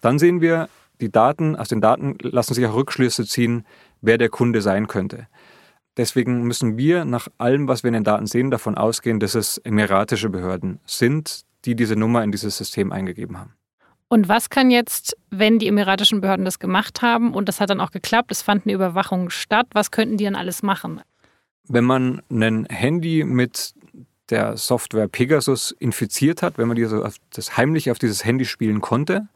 Dann 0.00 0.18
sehen 0.18 0.40
wir, 0.40 0.68
die 1.02 1.12
Daten, 1.12 1.56
aus 1.56 1.68
den 1.68 1.80
Daten 1.80 2.16
lassen 2.22 2.54
sich 2.54 2.64
auch 2.66 2.74
Rückschlüsse 2.74 3.26
ziehen, 3.26 3.66
wer 4.00 4.16
der 4.16 4.30
Kunde 4.30 4.62
sein 4.62 4.86
könnte. 4.86 5.26
Deswegen 5.96 6.44
müssen 6.44 6.78
wir 6.78 7.04
nach 7.04 7.28
allem, 7.36 7.68
was 7.68 7.82
wir 7.82 7.88
in 7.88 7.94
den 7.94 8.04
Daten 8.04 8.26
sehen, 8.26 8.50
davon 8.50 8.76
ausgehen, 8.76 9.20
dass 9.20 9.34
es 9.34 9.58
emiratische 9.58 10.30
Behörden 10.30 10.80
sind, 10.86 11.42
die 11.66 11.74
diese 11.74 11.96
Nummer 11.96 12.24
in 12.24 12.32
dieses 12.32 12.56
System 12.56 12.92
eingegeben 12.92 13.38
haben. 13.38 13.52
Und 14.08 14.28
was 14.28 14.50
kann 14.50 14.70
jetzt, 14.70 15.16
wenn 15.30 15.58
die 15.58 15.68
emiratischen 15.68 16.20
Behörden 16.20 16.44
das 16.44 16.58
gemacht 16.58 17.02
haben 17.02 17.34
und 17.34 17.48
das 17.48 17.60
hat 17.60 17.70
dann 17.70 17.80
auch 17.80 17.90
geklappt, 17.90 18.30
es 18.30 18.42
fand 18.42 18.66
eine 18.66 18.74
Überwachung 18.74 19.30
statt, 19.30 19.66
was 19.72 19.90
könnten 19.90 20.16
die 20.16 20.24
dann 20.24 20.34
alles 20.34 20.62
machen? 20.62 21.00
Wenn 21.68 21.84
man 21.84 22.22
ein 22.30 22.66
Handy 22.66 23.24
mit 23.24 23.74
der 24.30 24.56
Software 24.56 25.08
Pegasus 25.08 25.74
infiziert 25.78 26.42
hat, 26.42 26.58
wenn 26.58 26.68
man 26.68 26.76
das 26.76 27.56
heimlich 27.56 27.90
auf 27.90 27.98
dieses 27.98 28.24
Handy 28.24 28.44
spielen 28.44 28.80
konnte, 28.80 29.28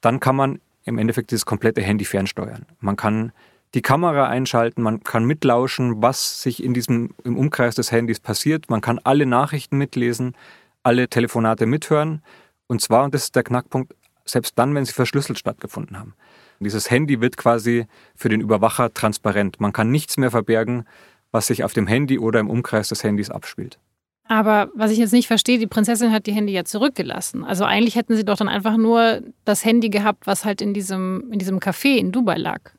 dann 0.00 0.20
kann 0.20 0.36
man 0.36 0.60
im 0.86 0.98
Endeffekt 0.98 1.30
dieses 1.30 1.44
komplette 1.44 1.82
Handy 1.82 2.04
fernsteuern. 2.04 2.64
Man 2.80 2.96
kann 2.96 3.32
die 3.74 3.82
Kamera 3.82 4.28
einschalten, 4.28 4.82
man 4.82 5.02
kann 5.02 5.24
mitlauschen, 5.24 6.00
was 6.00 6.42
sich 6.42 6.62
in 6.62 6.72
diesem, 6.72 7.10
im 7.24 7.36
Umkreis 7.36 7.74
des 7.74 7.92
Handys 7.92 8.20
passiert, 8.20 8.70
man 8.70 8.80
kann 8.80 8.98
alle 9.02 9.26
Nachrichten 9.26 9.76
mitlesen, 9.76 10.34
alle 10.82 11.08
Telefonate 11.08 11.66
mithören. 11.66 12.22
Und 12.68 12.80
zwar, 12.80 13.04
und 13.04 13.14
das 13.14 13.24
ist 13.24 13.36
der 13.36 13.42
Knackpunkt, 13.42 13.94
selbst 14.24 14.58
dann, 14.58 14.74
wenn 14.74 14.84
sie 14.84 14.92
verschlüsselt 14.92 15.38
stattgefunden 15.38 15.98
haben. 15.98 16.14
Dieses 16.60 16.90
Handy 16.90 17.20
wird 17.20 17.36
quasi 17.36 17.86
für 18.14 18.28
den 18.28 18.40
Überwacher 18.40 18.94
transparent. 18.94 19.60
Man 19.60 19.72
kann 19.72 19.90
nichts 19.90 20.16
mehr 20.16 20.30
verbergen, 20.30 20.86
was 21.32 21.48
sich 21.48 21.64
auf 21.64 21.72
dem 21.72 21.86
Handy 21.86 22.18
oder 22.18 22.40
im 22.40 22.48
Umkreis 22.48 22.88
des 22.88 23.04
Handys 23.04 23.30
abspielt. 23.30 23.78
Aber 24.28 24.70
was 24.74 24.90
ich 24.90 24.98
jetzt 24.98 25.12
nicht 25.12 25.28
verstehe, 25.28 25.58
die 25.58 25.66
Prinzessin 25.66 26.12
hat 26.12 26.26
die 26.26 26.32
Handy 26.32 26.52
ja 26.52 26.64
zurückgelassen. 26.64 27.44
Also 27.44 27.64
eigentlich 27.64 27.94
hätten 27.94 28.16
sie 28.16 28.24
doch 28.24 28.36
dann 28.36 28.48
einfach 28.48 28.76
nur 28.76 29.22
das 29.44 29.64
Handy 29.64 29.88
gehabt, 29.88 30.26
was 30.26 30.44
halt 30.44 30.60
in 30.60 30.74
diesem, 30.74 31.30
in 31.30 31.38
diesem 31.38 31.58
Café 31.60 31.96
in 31.96 32.12
Dubai 32.12 32.36
lag 32.36 32.72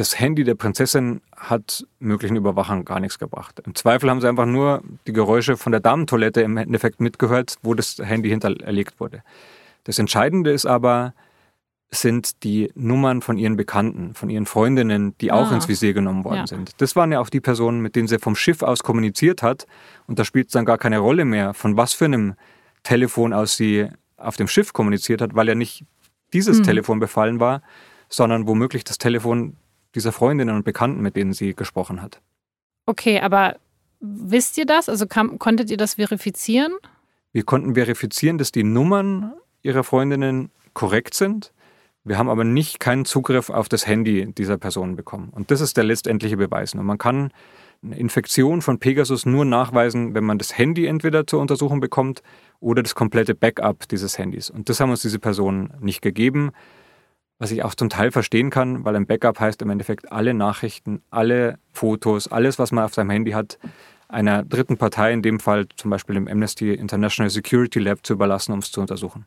das 0.00 0.18
Handy 0.18 0.44
der 0.44 0.54
Prinzessin 0.54 1.20
hat 1.36 1.86
möglichen 1.98 2.36
Überwachern 2.36 2.86
gar 2.86 3.00
nichts 3.00 3.18
gebracht. 3.18 3.60
Im 3.66 3.74
Zweifel 3.74 4.08
haben 4.08 4.20
sie 4.22 4.28
einfach 4.28 4.46
nur 4.46 4.82
die 5.06 5.12
Geräusche 5.12 5.58
von 5.58 5.72
der 5.72 5.80
Damentoilette 5.80 6.40
im 6.40 6.56
Endeffekt 6.56 7.00
mitgehört, 7.00 7.56
wo 7.62 7.74
das 7.74 7.98
Handy 7.98 8.30
hinterlegt 8.30 9.00
wurde. 9.00 9.22
Das 9.84 9.98
Entscheidende 9.98 10.52
ist 10.52 10.64
aber, 10.64 11.12
sind 11.92 12.44
die 12.44 12.70
Nummern 12.74 13.20
von 13.20 13.36
ihren 13.36 13.56
Bekannten, 13.56 14.14
von 14.14 14.30
ihren 14.30 14.46
Freundinnen, 14.46 15.16
die 15.20 15.32
auch 15.32 15.50
ah. 15.50 15.54
ins 15.54 15.68
Visier 15.68 15.92
genommen 15.92 16.24
worden 16.24 16.36
ja. 16.36 16.46
sind. 16.46 16.72
Das 16.78 16.94
waren 16.94 17.10
ja 17.10 17.20
auch 17.20 17.30
die 17.30 17.40
Personen, 17.40 17.80
mit 17.80 17.96
denen 17.96 18.06
sie 18.06 18.18
vom 18.20 18.36
Schiff 18.36 18.62
aus 18.62 18.82
kommuniziert 18.82 19.42
hat. 19.42 19.66
Und 20.06 20.18
da 20.18 20.24
spielt 20.24 20.46
es 20.48 20.52
dann 20.52 20.64
gar 20.64 20.78
keine 20.78 20.98
Rolle 20.98 21.24
mehr, 21.24 21.52
von 21.52 21.76
was 21.76 21.92
für 21.92 22.04
einem 22.04 22.34
Telefon 22.84 23.32
aus 23.32 23.56
sie 23.56 23.88
auf 24.16 24.36
dem 24.36 24.46
Schiff 24.46 24.72
kommuniziert 24.72 25.20
hat, 25.20 25.34
weil 25.34 25.48
ja 25.48 25.54
nicht 25.54 25.84
dieses 26.32 26.58
hm. 26.58 26.64
Telefon 26.64 27.00
befallen 27.00 27.40
war, 27.40 27.62
sondern 28.08 28.46
womöglich 28.46 28.84
das 28.84 28.98
Telefon 28.98 29.56
dieser 29.94 30.12
Freundinnen 30.12 30.54
und 30.54 30.64
Bekannten, 30.64 31.00
mit 31.00 31.16
denen 31.16 31.32
sie 31.32 31.54
gesprochen 31.54 32.02
hat. 32.02 32.20
Okay, 32.86 33.20
aber 33.20 33.56
wisst 34.00 34.58
ihr 34.58 34.66
das? 34.66 34.88
Also 34.88 35.06
kam, 35.06 35.38
konntet 35.38 35.70
ihr 35.70 35.76
das 35.76 35.94
verifizieren? 35.94 36.72
Wir 37.32 37.42
konnten 37.42 37.74
verifizieren, 37.74 38.38
dass 38.38 38.52
die 38.52 38.64
Nummern 38.64 39.32
ihrer 39.62 39.84
Freundinnen 39.84 40.50
korrekt 40.74 41.14
sind. 41.14 41.52
Wir 42.10 42.18
haben 42.18 42.28
aber 42.28 42.42
nicht 42.42 42.80
keinen 42.80 43.04
Zugriff 43.04 43.50
auf 43.50 43.68
das 43.68 43.86
Handy 43.86 44.32
dieser 44.32 44.58
Person 44.58 44.96
bekommen. 44.96 45.28
Und 45.30 45.52
das 45.52 45.60
ist 45.60 45.76
der 45.76 45.84
letztendliche 45.84 46.36
Beweis. 46.36 46.74
Und 46.74 46.84
man 46.84 46.98
kann 46.98 47.30
eine 47.84 47.96
Infektion 47.96 48.62
von 48.62 48.80
Pegasus 48.80 49.26
nur 49.26 49.44
nachweisen, 49.44 50.12
wenn 50.12 50.24
man 50.24 50.36
das 50.36 50.58
Handy 50.58 50.86
entweder 50.86 51.24
zur 51.24 51.38
Untersuchung 51.40 51.78
bekommt 51.78 52.24
oder 52.58 52.82
das 52.82 52.96
komplette 52.96 53.36
Backup 53.36 53.86
dieses 53.86 54.18
Handys. 54.18 54.50
Und 54.50 54.68
das 54.68 54.80
haben 54.80 54.90
uns 54.90 55.02
diese 55.02 55.20
Personen 55.20 55.72
nicht 55.78 56.02
gegeben 56.02 56.50
was 57.38 57.52
ich 57.52 57.64
auch 57.64 57.74
zum 57.74 57.88
Teil 57.88 58.10
verstehen 58.10 58.50
kann, 58.50 58.84
weil 58.84 58.94
ein 58.94 59.06
Backup 59.06 59.40
heißt 59.40 59.62
im 59.62 59.70
Endeffekt 59.70 60.12
alle 60.12 60.34
Nachrichten, 60.34 61.00
alle 61.10 61.58
Fotos, 61.72 62.28
alles, 62.28 62.58
was 62.58 62.70
man 62.70 62.84
auf 62.84 62.92
seinem 62.92 63.08
Handy 63.08 63.30
hat, 63.30 63.58
einer 64.08 64.42
dritten 64.44 64.76
Partei, 64.76 65.10
in 65.12 65.22
dem 65.22 65.40
Fall 65.40 65.66
zum 65.76 65.90
Beispiel 65.90 66.16
dem 66.16 66.28
Amnesty 66.28 66.74
International 66.74 67.30
Security 67.30 67.78
Lab, 67.78 68.04
zu 68.04 68.12
überlassen, 68.12 68.52
um 68.52 68.58
es 68.58 68.70
zu 68.70 68.82
untersuchen. 68.82 69.24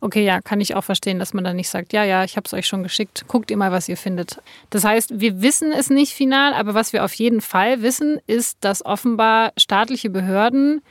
Okay, 0.00 0.24
ja, 0.24 0.40
kann 0.40 0.60
ich 0.60 0.76
auch 0.76 0.84
verstehen, 0.84 1.18
dass 1.18 1.34
man 1.34 1.42
dann 1.42 1.56
nicht 1.56 1.68
sagt, 1.68 1.92
ja, 1.92 2.04
ja, 2.04 2.22
ich 2.22 2.36
habe 2.36 2.46
es 2.46 2.54
euch 2.54 2.66
schon 2.66 2.84
geschickt, 2.84 3.24
guckt 3.26 3.50
ihr 3.50 3.56
mal, 3.56 3.72
was 3.72 3.88
ihr 3.88 3.96
findet. 3.96 4.40
Das 4.70 4.84
heißt, 4.84 5.18
wir 5.20 5.42
wissen 5.42 5.72
es 5.72 5.90
nicht 5.90 6.14
final, 6.14 6.54
aber 6.54 6.74
was 6.74 6.92
wir 6.92 7.04
auf 7.04 7.14
jeden 7.14 7.40
Fall 7.40 7.82
wissen, 7.82 8.20
ist, 8.26 8.58
dass 8.60 8.84
offenbar 8.86 9.52
staatliche 9.56 10.08
Behörden 10.08 10.82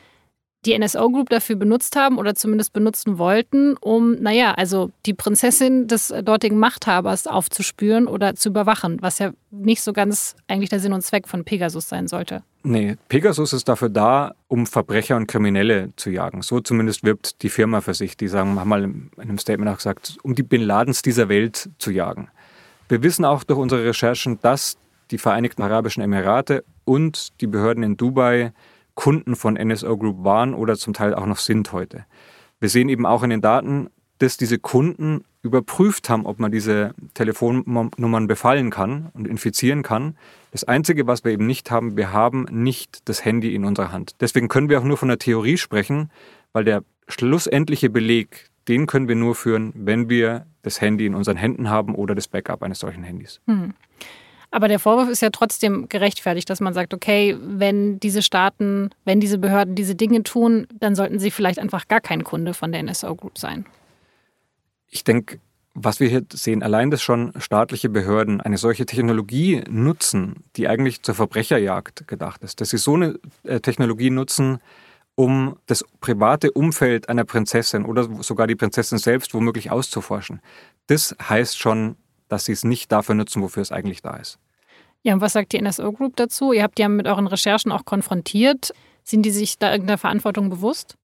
die 0.65 0.77
NSO 0.77 1.09
Group 1.09 1.29
dafür 1.29 1.55
benutzt 1.55 1.95
haben 1.95 2.17
oder 2.17 2.35
zumindest 2.35 2.73
benutzen 2.73 3.17
wollten, 3.17 3.77
um, 3.77 4.13
naja, 4.13 4.53
also 4.53 4.91
die 5.05 5.13
Prinzessin 5.13 5.87
des 5.87 6.13
dortigen 6.23 6.57
Machthabers 6.57 7.27
aufzuspüren 7.27 8.07
oder 8.07 8.35
zu 8.35 8.49
überwachen, 8.49 8.97
was 9.01 9.19
ja 9.19 9.31
nicht 9.51 9.81
so 9.81 9.93
ganz 9.93 10.35
eigentlich 10.47 10.69
der 10.69 10.79
Sinn 10.79 10.93
und 10.93 11.01
Zweck 11.01 11.27
von 11.27 11.45
Pegasus 11.45 11.87
sein 11.87 12.07
sollte. 12.07 12.43
Nee, 12.63 12.97
Pegasus 13.07 13.53
ist 13.53 13.69
dafür 13.69 13.89
da, 13.89 14.33
um 14.47 14.65
Verbrecher 14.65 15.15
und 15.15 15.27
Kriminelle 15.27 15.93
zu 15.95 16.09
jagen. 16.09 16.41
So 16.41 16.59
zumindest 16.59 17.03
wirbt 17.03 17.41
die 17.43 17.49
Firma 17.49 17.79
für 17.79 17.93
sich. 17.93 18.17
Die 18.17 18.27
sagen, 18.27 18.59
haben 18.59 18.67
mal 18.67 18.83
in 18.83 19.09
einem 19.17 19.37
Statement 19.37 19.71
auch 19.71 19.77
gesagt, 19.77 20.17
um 20.23 20.35
die 20.35 20.43
Bin 20.43 20.63
Ladens 20.63 21.01
dieser 21.01 21.29
Welt 21.29 21.69
zu 21.77 21.91
jagen. 21.91 22.29
Wir 22.89 23.03
wissen 23.03 23.23
auch 23.23 23.43
durch 23.43 23.59
unsere 23.59 23.85
Recherchen, 23.85 24.39
dass 24.41 24.77
die 25.11 25.17
Vereinigten 25.17 25.61
Arabischen 25.61 26.03
Emirate 26.03 26.65
und 26.83 27.39
die 27.41 27.47
Behörden 27.47 27.83
in 27.83 27.95
Dubai 27.95 28.51
Kunden 28.97 29.35
von 29.35 29.53
NSO 29.53 29.95
Group 29.95 30.23
waren 30.23 30.55
oder 30.55 30.75
zum 30.75 30.93
Teil 30.93 31.13
auch 31.13 31.27
noch 31.27 31.37
sind 31.37 31.71
heute. 31.71 32.05
Wir 32.59 32.67
sehen 32.67 32.89
eben 32.89 33.05
auch 33.05 33.21
in 33.21 33.29
den 33.29 33.41
Daten, 33.41 33.89
dass 34.17 34.37
diese 34.37 34.57
Kunden 34.57 35.23
überprüft 35.43 36.09
haben, 36.09 36.25
ob 36.25 36.39
man 36.39 36.51
diese 36.51 36.95
Telefonnummern 37.13 38.27
befallen 38.27 38.71
kann 38.71 39.09
und 39.13 39.27
infizieren 39.27 39.83
kann. 39.83 40.17
Das 40.51 40.63
Einzige, 40.63 41.05
was 41.05 41.23
wir 41.23 41.31
eben 41.31 41.45
nicht 41.45 41.69
haben, 41.69 41.95
wir 41.95 42.11
haben 42.11 42.47
nicht 42.49 43.07
das 43.07 43.23
Handy 43.23 43.53
in 43.53 43.65
unserer 43.65 43.91
Hand. 43.91 44.15
Deswegen 44.19 44.47
können 44.47 44.67
wir 44.67 44.79
auch 44.79 44.83
nur 44.83 44.97
von 44.97 45.09
der 45.09 45.19
Theorie 45.19 45.57
sprechen, 45.57 46.09
weil 46.51 46.63
der 46.63 46.83
schlussendliche 47.07 47.91
Beleg, 47.91 48.49
den 48.67 48.87
können 48.87 49.07
wir 49.07 49.15
nur 49.15 49.35
führen, 49.35 49.73
wenn 49.75 50.09
wir 50.09 50.47
das 50.63 50.81
Handy 50.81 51.05
in 51.05 51.13
unseren 51.13 51.37
Händen 51.37 51.69
haben 51.69 51.93
oder 51.93 52.15
das 52.15 52.27
Backup 52.27 52.63
eines 52.63 52.79
solchen 52.79 53.03
Handys. 53.03 53.41
Hm. 53.45 53.75
Aber 54.49 54.67
der 54.67 54.79
Vorwurf 54.79 55.09
ist 55.09 55.21
ja 55.21 55.29
trotzdem 55.29 55.89
gerechtfertigt, 55.89 56.49
dass 56.49 56.61
man 56.61 56.73
sagt, 56.73 56.93
okay, 56.93 57.37
wenn 57.39 57.99
diese 57.99 58.21
Staaten, 58.21 58.91
wenn 59.03 59.19
diese 59.19 59.37
Behörden 59.37 59.75
diese 59.75 59.95
Dinge 59.95 60.23
tun, 60.23 60.67
dann 60.79 60.95
sollten 60.95 61.19
sie 61.19 61.31
vielleicht 61.31 61.59
einfach 61.59 61.87
gar 61.87 62.01
kein 62.01 62.23
Kunde 62.23 62.53
von 62.53 62.71
der 62.71 62.81
NSO 62.81 63.15
Group 63.15 63.37
sein. 63.37 63.65
Ich 64.89 65.03
denke, 65.03 65.39
was 65.73 65.99
wir 65.99 66.07
hier 66.07 66.23
sehen, 66.33 66.63
allein 66.63 66.89
dass 66.89 67.01
schon 67.01 67.33
staatliche 67.37 67.89
Behörden 67.89 68.41
eine 68.41 68.57
solche 68.57 68.85
Technologie 68.85 69.63
nutzen, 69.69 70.43
die 70.55 70.67
eigentlich 70.67 71.03
zur 71.03 71.13
Verbrecherjagd 71.13 72.07
gedacht 72.07 72.43
ist, 72.43 72.61
dass 72.61 72.69
sie 72.69 72.77
so 72.77 72.95
eine 72.95 73.19
äh, 73.43 73.59
Technologie 73.59 74.09
nutzen, 74.09 74.59
um 75.13 75.57
das 75.65 75.83
private 75.99 76.51
Umfeld 76.51 77.09
einer 77.09 77.25
Prinzessin 77.25 77.85
oder 77.85 78.07
sogar 78.23 78.47
die 78.47 78.55
Prinzessin 78.55 78.97
selbst 78.97 79.33
womöglich 79.33 79.71
auszuforschen. 79.71 80.41
Das 80.87 81.15
heißt 81.21 81.59
schon, 81.59 81.95
dass 82.27 82.45
sie 82.45 82.51
es 82.51 82.63
nicht 82.63 82.91
dafür 82.91 83.15
nutzen, 83.15 83.41
wofür 83.41 83.61
es 83.61 83.71
eigentlich 83.71 84.01
da 84.01 84.15
ist. 84.15 84.39
Ja, 85.03 85.13
und 85.13 85.21
was 85.21 85.33
sagt 85.33 85.53
die 85.53 85.61
NSO 85.61 85.91
Group 85.93 86.15
dazu? 86.15 86.51
Ihr 86.51 86.63
habt 86.63 86.77
die 86.77 86.81
ja 86.81 86.89
mit 86.89 87.07
euren 87.07 87.27
Recherchen 87.27 87.71
auch 87.71 87.85
konfrontiert. 87.85 88.73
Sind 89.03 89.23
die 89.23 89.31
sich 89.31 89.57
da 89.57 89.71
irgendeiner 89.71 89.97
Verantwortung 89.97 90.49
bewusst? 90.49 90.95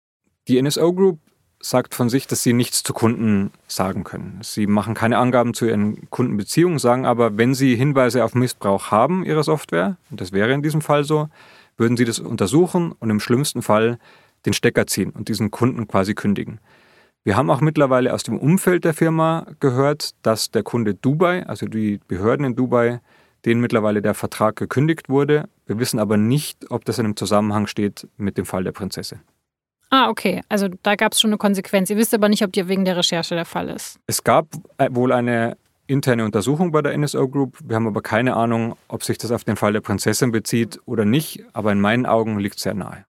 Die 0.47 0.61
NSO 0.61 0.91
Group 0.91 1.19
sagt 1.61 1.95
von 1.95 2.09
sich, 2.09 2.27
dass 2.27 2.43
sie 2.43 2.51
nichts 2.51 2.83
zu 2.83 2.93
Kunden 2.93 3.51
sagen 3.67 4.03
können. 4.03 4.39
Sie 4.43 4.67
machen 4.67 4.93
keine 4.93 5.17
Angaben 5.17 5.53
zu 5.53 5.65
ihren 5.65 6.09
Kundenbeziehungen, 6.09 6.79
sagen 6.79 7.05
aber, 7.05 7.37
wenn 7.37 7.53
sie 7.53 7.75
Hinweise 7.75 8.25
auf 8.25 8.35
Missbrauch 8.35 8.91
haben 8.91 9.23
ihrer 9.23 9.43
Software, 9.43 9.95
und 10.11 10.19
das 10.19 10.33
wäre 10.33 10.51
in 10.51 10.61
diesem 10.61 10.81
Fall 10.81 11.05
so, 11.05 11.29
würden 11.77 11.95
sie 11.95 12.05
das 12.05 12.19
untersuchen 12.19 12.91
und 12.91 13.09
im 13.09 13.21
schlimmsten 13.21 13.61
Fall 13.61 13.97
den 14.45 14.53
Stecker 14.53 14.85
ziehen 14.87 15.11
und 15.11 15.29
diesen 15.29 15.51
Kunden 15.51 15.87
quasi 15.87 16.13
kündigen. 16.13 16.59
Wir 17.25 17.37
haben 17.37 17.49
auch 17.49 17.61
mittlerweile 17.61 18.13
aus 18.13 18.23
dem 18.23 18.37
Umfeld 18.37 18.83
der 18.83 18.93
Firma 18.93 19.47
gehört, 19.61 20.11
dass 20.23 20.51
der 20.51 20.63
Kunde 20.63 20.93
Dubai, 20.93 21.45
also 21.45 21.67
die 21.67 22.01
Behörden 22.07 22.45
in 22.45 22.55
Dubai, 22.55 22.99
denen 23.45 23.61
mittlerweile 23.61 24.01
der 24.01 24.13
Vertrag 24.13 24.57
gekündigt 24.57 25.07
wurde. 25.07 25.47
Wir 25.65 25.79
wissen 25.79 25.99
aber 25.99 26.17
nicht, 26.17 26.69
ob 26.69 26.83
das 26.83 26.99
in 26.99 27.05
einem 27.05 27.15
Zusammenhang 27.15 27.67
steht 27.67 28.09
mit 28.17 28.37
dem 28.37 28.45
Fall 28.45 28.65
der 28.65 28.73
Prinzessin. 28.73 29.21
Ah, 29.89 30.09
okay. 30.09 30.41
Also 30.49 30.67
da 30.81 30.95
gab 30.95 31.13
es 31.13 31.21
schon 31.21 31.29
eine 31.29 31.37
Konsequenz. 31.37 31.89
Ihr 31.89 31.97
wisst 31.97 32.13
aber 32.13 32.27
nicht, 32.27 32.43
ob 32.43 32.51
die 32.51 32.67
wegen 32.67 32.83
der 32.83 32.97
Recherche 32.97 33.35
der 33.35 33.45
Fall 33.45 33.69
ist. 33.69 33.99
Es 34.07 34.23
gab 34.23 34.47
äh, 34.77 34.89
wohl 34.91 35.13
eine 35.13 35.55
interne 35.87 36.25
Untersuchung 36.25 36.71
bei 36.71 36.81
der 36.81 36.97
NSO 36.97 37.29
Group. 37.29 37.57
Wir 37.63 37.77
haben 37.77 37.87
aber 37.87 38.01
keine 38.01 38.35
Ahnung, 38.35 38.75
ob 38.89 39.03
sich 39.03 39.17
das 39.17 39.31
auf 39.31 39.45
den 39.45 39.55
Fall 39.55 39.71
der 39.71 39.81
Prinzessin 39.81 40.31
bezieht 40.31 40.79
oder 40.85 41.05
nicht. 41.05 41.43
Aber 41.53 41.71
in 41.71 41.79
meinen 41.79 42.05
Augen 42.05 42.39
liegt 42.39 42.57
es 42.57 42.63
sehr 42.63 42.73
nahe. 42.73 43.05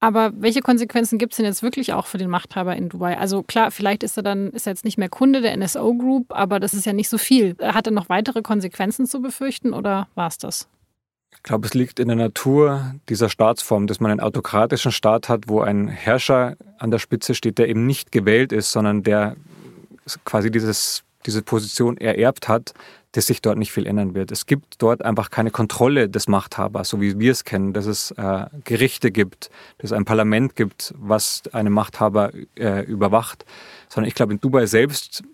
Aber 0.00 0.32
welche 0.34 0.62
Konsequenzen 0.62 1.18
gibt 1.18 1.34
es 1.34 1.36
denn 1.36 1.44
jetzt 1.44 1.62
wirklich 1.62 1.92
auch 1.92 2.06
für 2.06 2.16
den 2.16 2.30
Machthaber 2.30 2.74
in 2.74 2.88
Dubai? 2.88 3.18
Also 3.18 3.42
klar, 3.42 3.70
vielleicht 3.70 4.02
ist 4.02 4.16
er 4.16 4.22
dann 4.22 4.50
ist 4.50 4.66
er 4.66 4.72
jetzt 4.72 4.84
nicht 4.84 4.96
mehr 4.96 5.10
Kunde 5.10 5.42
der 5.42 5.54
NSO 5.56 5.94
Group, 5.94 6.26
aber 6.30 6.58
das 6.58 6.72
ist 6.72 6.86
ja 6.86 6.94
nicht 6.94 7.10
so 7.10 7.18
viel. 7.18 7.54
Hat 7.60 7.86
er 7.86 7.92
noch 7.92 8.08
weitere 8.08 8.40
Konsequenzen 8.40 9.06
zu 9.06 9.20
befürchten 9.20 9.74
oder 9.74 10.08
war 10.14 10.28
es 10.28 10.38
das? 10.38 10.68
Ich 11.36 11.42
glaube, 11.42 11.66
es 11.66 11.74
liegt 11.74 12.00
in 12.00 12.08
der 12.08 12.16
Natur 12.16 12.94
dieser 13.08 13.28
Staatsform, 13.28 13.86
dass 13.86 14.00
man 14.00 14.10
einen 14.10 14.20
autokratischen 14.20 14.90
Staat 14.90 15.28
hat, 15.28 15.48
wo 15.48 15.60
ein 15.60 15.88
Herrscher 15.88 16.56
an 16.78 16.90
der 16.90 16.98
Spitze 16.98 17.34
steht, 17.34 17.58
der 17.58 17.68
eben 17.68 17.86
nicht 17.86 18.10
gewählt 18.10 18.52
ist, 18.52 18.72
sondern 18.72 19.02
der 19.02 19.36
quasi 20.24 20.50
dieses, 20.50 21.04
diese 21.26 21.42
Position 21.42 21.98
ererbt 21.98 22.48
hat, 22.48 22.74
dass 23.12 23.26
sich 23.26 23.42
dort 23.42 23.58
nicht 23.58 23.72
viel 23.72 23.86
ändern 23.86 24.14
wird. 24.14 24.30
Es 24.30 24.46
gibt 24.46 24.80
dort 24.80 25.04
einfach 25.04 25.30
keine 25.30 25.50
Kontrolle 25.50 26.08
des 26.08 26.28
Machthabers, 26.28 26.88
so 26.88 27.00
wie 27.00 27.18
wir 27.18 27.32
es 27.32 27.44
kennen, 27.44 27.72
dass 27.72 27.86
es 27.86 28.12
äh, 28.12 28.46
Gerichte 28.64 29.10
gibt, 29.10 29.50
dass 29.78 29.90
es 29.90 29.92
ein 29.92 30.04
Parlament 30.04 30.54
gibt, 30.54 30.94
was 30.96 31.42
einen 31.52 31.72
Machthaber 31.72 32.30
äh, 32.56 32.84
überwacht, 32.84 33.44
sondern 33.88 34.08
ich 34.08 34.14
glaube 34.14 34.32
in 34.32 34.40
Dubai 34.40 34.66
selbst, 34.66 35.24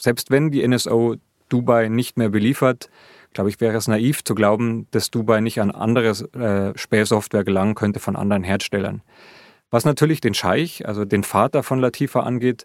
selbst 0.00 0.30
wenn 0.30 0.50
die 0.50 0.66
NSO 0.66 1.16
Dubai 1.48 1.88
nicht 1.88 2.16
mehr 2.16 2.28
beliefert, 2.28 2.90
glaube 3.32 3.50
ich, 3.50 3.60
wäre 3.60 3.76
es 3.76 3.86
naiv 3.86 4.24
zu 4.24 4.34
glauben, 4.34 4.88
dass 4.90 5.10
Dubai 5.10 5.40
nicht 5.40 5.60
an 5.60 5.70
andere 5.70 6.10
äh, 6.34 6.76
Spähsoftware 6.76 7.44
gelangen 7.44 7.76
könnte 7.76 8.00
von 8.00 8.16
anderen 8.16 8.42
Herstellern. 8.42 9.02
Was 9.70 9.84
natürlich 9.84 10.20
den 10.20 10.34
Scheich, 10.34 10.86
also 10.88 11.04
den 11.04 11.22
Vater 11.22 11.62
von 11.62 11.78
Latifa 11.78 12.20
angeht, 12.20 12.64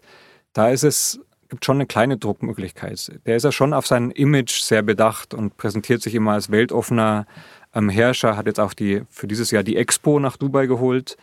da 0.52 0.70
ist 0.70 0.82
es 0.82 1.20
gibt 1.48 1.64
schon 1.64 1.76
eine 1.76 1.86
kleine 1.86 2.16
Druckmöglichkeit. 2.16 3.20
Der 3.26 3.36
ist 3.36 3.44
ja 3.44 3.52
schon 3.52 3.72
auf 3.72 3.86
sein 3.86 4.10
Image 4.10 4.60
sehr 4.60 4.82
bedacht 4.82 5.34
und 5.34 5.56
präsentiert 5.56 6.02
sich 6.02 6.14
immer 6.14 6.32
als 6.32 6.50
weltoffener 6.50 7.26
ähm, 7.74 7.88
Herrscher, 7.88 8.36
hat 8.36 8.46
jetzt 8.46 8.60
auch 8.60 8.72
die, 8.72 9.02
für 9.10 9.26
dieses 9.26 9.50
Jahr 9.50 9.62
die 9.62 9.76
Expo 9.76 10.18
nach 10.18 10.36
Dubai 10.36 10.66
geholt. 10.66 11.16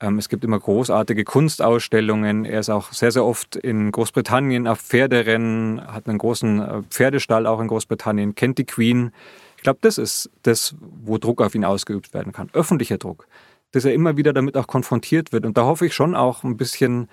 Ähm, 0.00 0.18
es 0.18 0.28
gibt 0.28 0.44
immer 0.44 0.58
großartige 0.58 1.24
Kunstausstellungen. 1.24 2.44
Er 2.44 2.60
ist 2.60 2.68
auch 2.68 2.92
sehr, 2.92 3.10
sehr 3.10 3.24
oft 3.24 3.56
in 3.56 3.90
Großbritannien 3.90 4.66
auf 4.66 4.80
Pferderennen, 4.80 5.80
hat 5.86 6.08
einen 6.08 6.18
großen 6.18 6.60
äh, 6.60 6.82
Pferdestall 6.90 7.46
auch 7.46 7.60
in 7.60 7.68
Großbritannien, 7.68 8.34
kennt 8.34 8.58
die 8.58 8.66
Queen. 8.66 9.12
Ich 9.56 9.62
glaube, 9.62 9.78
das 9.80 9.96
ist 9.96 10.30
das, 10.42 10.74
wo 10.80 11.16
Druck 11.16 11.40
auf 11.40 11.54
ihn 11.54 11.64
ausgeübt 11.64 12.12
werden 12.12 12.32
kann. 12.32 12.50
Öffentlicher 12.52 12.98
Druck. 12.98 13.26
Dass 13.72 13.84
er 13.84 13.94
immer 13.94 14.16
wieder 14.16 14.32
damit 14.32 14.56
auch 14.56 14.66
konfrontiert 14.66 15.32
wird. 15.32 15.46
Und 15.46 15.56
da 15.56 15.64
hoffe 15.64 15.86
ich 15.86 15.94
schon 15.94 16.14
auch 16.14 16.44
ein 16.44 16.56
bisschen, 16.56 17.08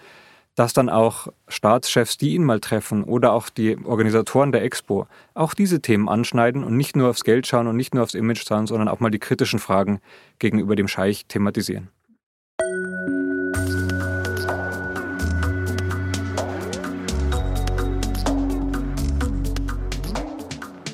dass 0.56 0.74
dann 0.74 0.90
auch 0.90 1.28
Staatschefs, 1.48 2.18
die 2.18 2.36
ihn 2.36 2.44
mal 2.44 2.60
treffen 2.60 3.04
oder 3.04 3.34
auch 3.34 3.50
die 3.50 3.78
Organisatoren 3.86 4.52
der 4.52 4.64
Expo 4.64 5.08
auch 5.34 5.54
diese 5.54 5.82
Themen 5.82 6.10
anschneiden 6.10 6.64
und 6.64 6.76
nicht 6.76 6.96
nur 6.96 7.10
aufs 7.10 7.24
Geld 7.24 7.48
schauen 7.48 7.68
und 7.68 7.78
nicht 7.78 7.94
nur 7.94 8.04
aufs 8.04 8.14
Image 8.14 8.46
schauen, 8.46 8.68
sondern 8.68 8.88
auch 8.88 9.00
mal 9.00 9.12
die 9.12 9.20
kritischen 9.20 9.60
Fragen 9.60 10.02
gegenüber 10.40 10.76
dem 10.76 10.88
Scheich 10.88 11.26
thematisieren. 11.28 11.90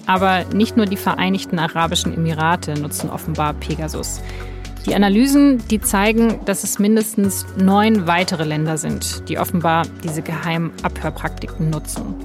Aber 0.07 0.45
nicht 0.45 0.77
nur 0.77 0.85
die 0.85 0.95
Vereinigten 0.95 1.59
Arabischen 1.59 2.13
Emirate 2.13 2.79
nutzen 2.79 3.09
offenbar 3.09 3.53
Pegasus. 3.53 4.21
Die 4.87 4.95
Analysen, 4.95 5.61
die 5.67 5.81
zeigen, 5.81 6.39
dass 6.45 6.63
es 6.63 6.79
mindestens 6.79 7.45
neun 7.57 8.07
weitere 8.07 8.45
Länder 8.45 8.77
sind, 8.77 9.27
die 9.27 9.37
offenbar 9.37 9.83
diese 10.01 10.21
geheimen 10.21 10.71
Abhörpraktiken 10.81 11.69
nutzen. 11.69 12.15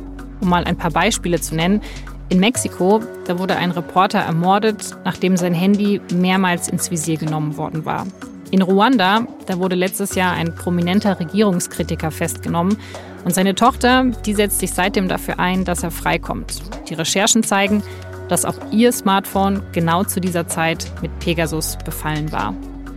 Um 0.40 0.48
mal 0.48 0.62
ein 0.62 0.76
paar 0.76 0.92
Beispiele 0.92 1.40
zu 1.40 1.56
nennen. 1.56 1.80
In 2.28 2.38
Mexiko, 2.38 3.00
da 3.26 3.40
wurde 3.40 3.56
ein 3.56 3.72
Reporter 3.72 4.20
ermordet, 4.20 4.96
nachdem 5.04 5.36
sein 5.36 5.54
Handy 5.54 6.00
mehrmals 6.14 6.68
ins 6.68 6.92
Visier 6.92 7.16
genommen 7.16 7.56
worden 7.56 7.84
war. 7.84 8.06
In 8.52 8.62
Ruanda, 8.62 9.26
da 9.46 9.58
wurde 9.58 9.74
letztes 9.74 10.14
Jahr 10.14 10.34
ein 10.34 10.54
prominenter 10.54 11.18
Regierungskritiker 11.18 12.12
festgenommen 12.12 12.76
und 13.24 13.34
seine 13.34 13.56
Tochter, 13.56 14.04
die 14.24 14.34
setzt 14.34 14.60
sich 14.60 14.72
seitdem 14.72 15.08
dafür 15.08 15.40
ein, 15.40 15.64
dass 15.64 15.82
er 15.82 15.90
freikommt. 15.90 16.62
Die 16.88 16.94
Recherchen 16.94 17.42
zeigen, 17.42 17.82
dass 18.32 18.46
auch 18.46 18.56
ihr 18.70 18.92
Smartphone 18.92 19.62
genau 19.72 20.04
zu 20.04 20.18
dieser 20.18 20.48
Zeit 20.48 20.90
mit 21.02 21.18
Pegasus 21.18 21.76
befallen 21.84 22.32
war. 22.32 22.54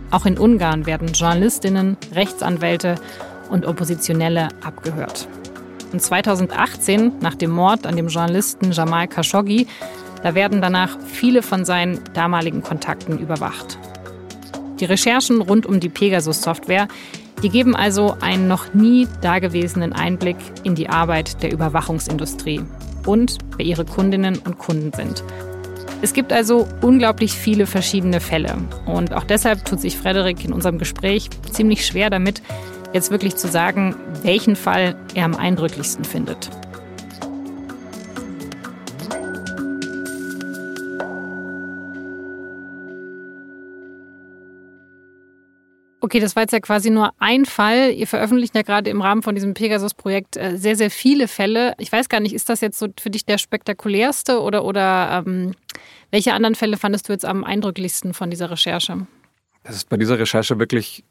Auch 0.09 0.25
in 0.25 0.37
Ungarn 0.37 0.85
werden 0.85 1.09
Journalistinnen, 1.09 1.97
Rechtsanwälte 2.13 2.95
und 3.49 3.65
Oppositionelle 3.65 4.47
abgehört. 4.63 5.27
Und 5.91 6.01
2018, 6.01 7.19
nach 7.19 7.35
dem 7.35 7.51
Mord 7.51 7.85
an 7.85 7.97
dem 7.97 8.07
Journalisten 8.07 8.71
Jamal 8.71 9.09
Khashoggi, 9.09 9.67
da 10.23 10.35
werden 10.35 10.61
danach 10.61 10.97
viele 11.05 11.41
von 11.41 11.65
seinen 11.65 11.99
damaligen 12.13 12.63
Kontakten 12.63 13.19
überwacht. 13.19 13.77
Die 14.79 14.85
Recherchen 14.85 15.41
rund 15.41 15.65
um 15.65 15.81
die 15.81 15.89
Pegasus-Software, 15.89 16.87
die 17.43 17.49
geben 17.49 17.75
also 17.75 18.15
einen 18.21 18.47
noch 18.47 18.73
nie 18.73 19.05
dagewesenen 19.19 19.91
Einblick 19.91 20.37
in 20.63 20.75
die 20.75 20.87
Arbeit 20.87 21.43
der 21.43 21.51
Überwachungsindustrie 21.51 22.63
und 23.05 23.37
wer 23.57 23.65
ihre 23.65 23.85
Kundinnen 23.85 24.37
und 24.39 24.57
Kunden 24.57 24.91
sind. 24.93 25.23
Es 26.01 26.13
gibt 26.13 26.33
also 26.33 26.67
unglaublich 26.81 27.33
viele 27.33 27.65
verschiedene 27.65 28.19
Fälle. 28.19 28.55
Und 28.85 29.13
auch 29.13 29.23
deshalb 29.23 29.65
tut 29.65 29.81
sich 29.81 29.97
Frederik 29.97 30.43
in 30.43 30.53
unserem 30.53 30.77
Gespräch 30.77 31.29
ziemlich 31.51 31.85
schwer 31.85 32.09
damit, 32.09 32.41
jetzt 32.93 33.11
wirklich 33.11 33.35
zu 33.35 33.47
sagen, 33.47 33.95
welchen 34.23 34.55
Fall 34.55 34.95
er 35.15 35.25
am 35.25 35.35
eindrücklichsten 35.35 36.05
findet. 36.05 36.49
Okay, 46.05 46.19
das 46.19 46.35
war 46.35 46.43
jetzt 46.43 46.51
ja 46.51 46.59
quasi 46.59 46.91
nur 46.91 47.13
ein 47.17 47.45
Fall. 47.45 47.91
Ihr 47.91 48.05
veröffentlicht 48.05 48.53
ja 48.53 48.61
gerade 48.61 48.91
im 48.91 49.01
Rahmen 49.01 49.23
von 49.23 49.33
diesem 49.33 49.55
Pegasus-Projekt 49.55 50.37
äh, 50.37 50.55
sehr, 50.55 50.75
sehr 50.75 50.91
viele 50.91 51.27
Fälle. 51.27 51.73
Ich 51.79 51.91
weiß 51.91 52.09
gar 52.09 52.19
nicht, 52.19 52.35
ist 52.35 52.47
das 52.47 52.61
jetzt 52.61 52.77
so 52.77 52.89
für 52.99 53.09
dich 53.09 53.25
der 53.25 53.39
spektakulärste 53.39 54.39
oder, 54.39 54.65
oder 54.65 55.23
ähm, 55.25 55.55
welche 56.11 56.33
anderen 56.33 56.53
Fälle 56.53 56.77
fandest 56.77 57.09
du 57.09 57.13
jetzt 57.13 57.25
am 57.25 57.43
eindrücklichsten 57.43 58.13
von 58.13 58.29
dieser 58.29 58.51
Recherche? 58.51 59.07
Das 59.63 59.75
ist 59.75 59.89
bei 59.89 59.97
dieser 59.97 60.19
Recherche 60.19 60.59
wirklich 60.59 61.03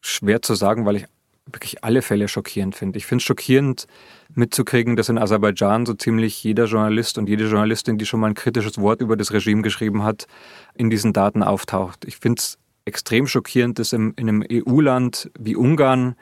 schwer 0.00 0.40
zu 0.40 0.54
sagen, 0.54 0.86
weil 0.86 0.94
ich 0.94 1.06
wirklich 1.46 1.82
alle 1.82 2.02
Fälle 2.02 2.28
schockierend 2.28 2.76
finde. 2.76 2.96
Ich 2.96 3.06
finde 3.06 3.22
es 3.22 3.26
schockierend 3.26 3.88
mitzukriegen, 4.32 4.94
dass 4.94 5.08
in 5.08 5.18
Aserbaidschan 5.18 5.84
so 5.84 5.94
ziemlich 5.94 6.44
jeder 6.44 6.66
Journalist 6.66 7.18
und 7.18 7.28
jede 7.28 7.48
Journalistin, 7.48 7.98
die 7.98 8.06
schon 8.06 8.20
mal 8.20 8.28
ein 8.28 8.34
kritisches 8.34 8.78
Wort 8.78 9.00
über 9.00 9.16
das 9.16 9.32
Regime 9.32 9.62
geschrieben 9.62 10.04
hat, 10.04 10.28
in 10.74 10.90
diesen 10.90 11.12
Daten 11.12 11.42
auftaucht. 11.42 12.04
Ich 12.04 12.18
finde 12.18 12.38
es 12.38 12.59
extrem 12.84 13.26
schockierend 13.26 13.78
ist 13.78 13.92
in 13.92 14.14
einem 14.16 14.44
EU-Land 14.50 15.30
wie 15.38 15.56
Ungarn, 15.56 16.16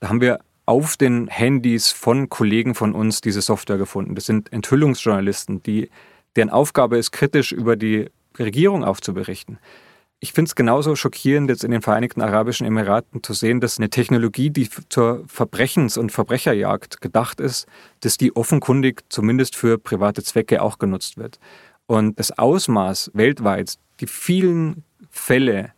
da 0.00 0.08
haben 0.08 0.20
wir 0.20 0.40
auf 0.66 0.96
den 0.96 1.28
Handys 1.28 1.90
von 1.90 2.28
Kollegen 2.28 2.74
von 2.74 2.94
uns 2.94 3.20
diese 3.20 3.42
Software 3.42 3.78
gefunden. 3.78 4.14
Das 4.14 4.26
sind 4.26 4.52
Enthüllungsjournalisten, 4.52 5.62
die, 5.62 5.90
deren 6.36 6.50
Aufgabe 6.50 6.98
ist, 6.98 7.10
kritisch 7.10 7.52
über 7.52 7.76
die 7.76 8.08
Regierung 8.38 8.84
aufzuberichten. 8.84 9.58
Ich 10.20 10.32
finde 10.32 10.50
es 10.50 10.54
genauso 10.54 10.94
schockierend, 10.94 11.50
jetzt 11.50 11.64
in 11.64 11.72
den 11.72 11.82
Vereinigten 11.82 12.22
Arabischen 12.22 12.64
Emiraten 12.64 13.24
zu 13.24 13.32
sehen, 13.32 13.60
dass 13.60 13.78
eine 13.78 13.90
Technologie, 13.90 14.50
die 14.50 14.70
zur 14.88 15.24
Verbrechens- 15.26 15.98
und 15.98 16.12
Verbrecherjagd 16.12 17.00
gedacht 17.00 17.40
ist, 17.40 17.66
dass 18.00 18.18
die 18.18 18.36
offenkundig 18.36 19.02
zumindest 19.08 19.56
für 19.56 19.78
private 19.78 20.22
Zwecke 20.22 20.62
auch 20.62 20.78
genutzt 20.78 21.16
wird. 21.16 21.40
Und 21.86 22.20
das 22.20 22.38
Ausmaß 22.38 23.10
weltweit, 23.14 23.74
die 23.98 24.06
vielen 24.06 24.84
Fälle, 25.10 25.72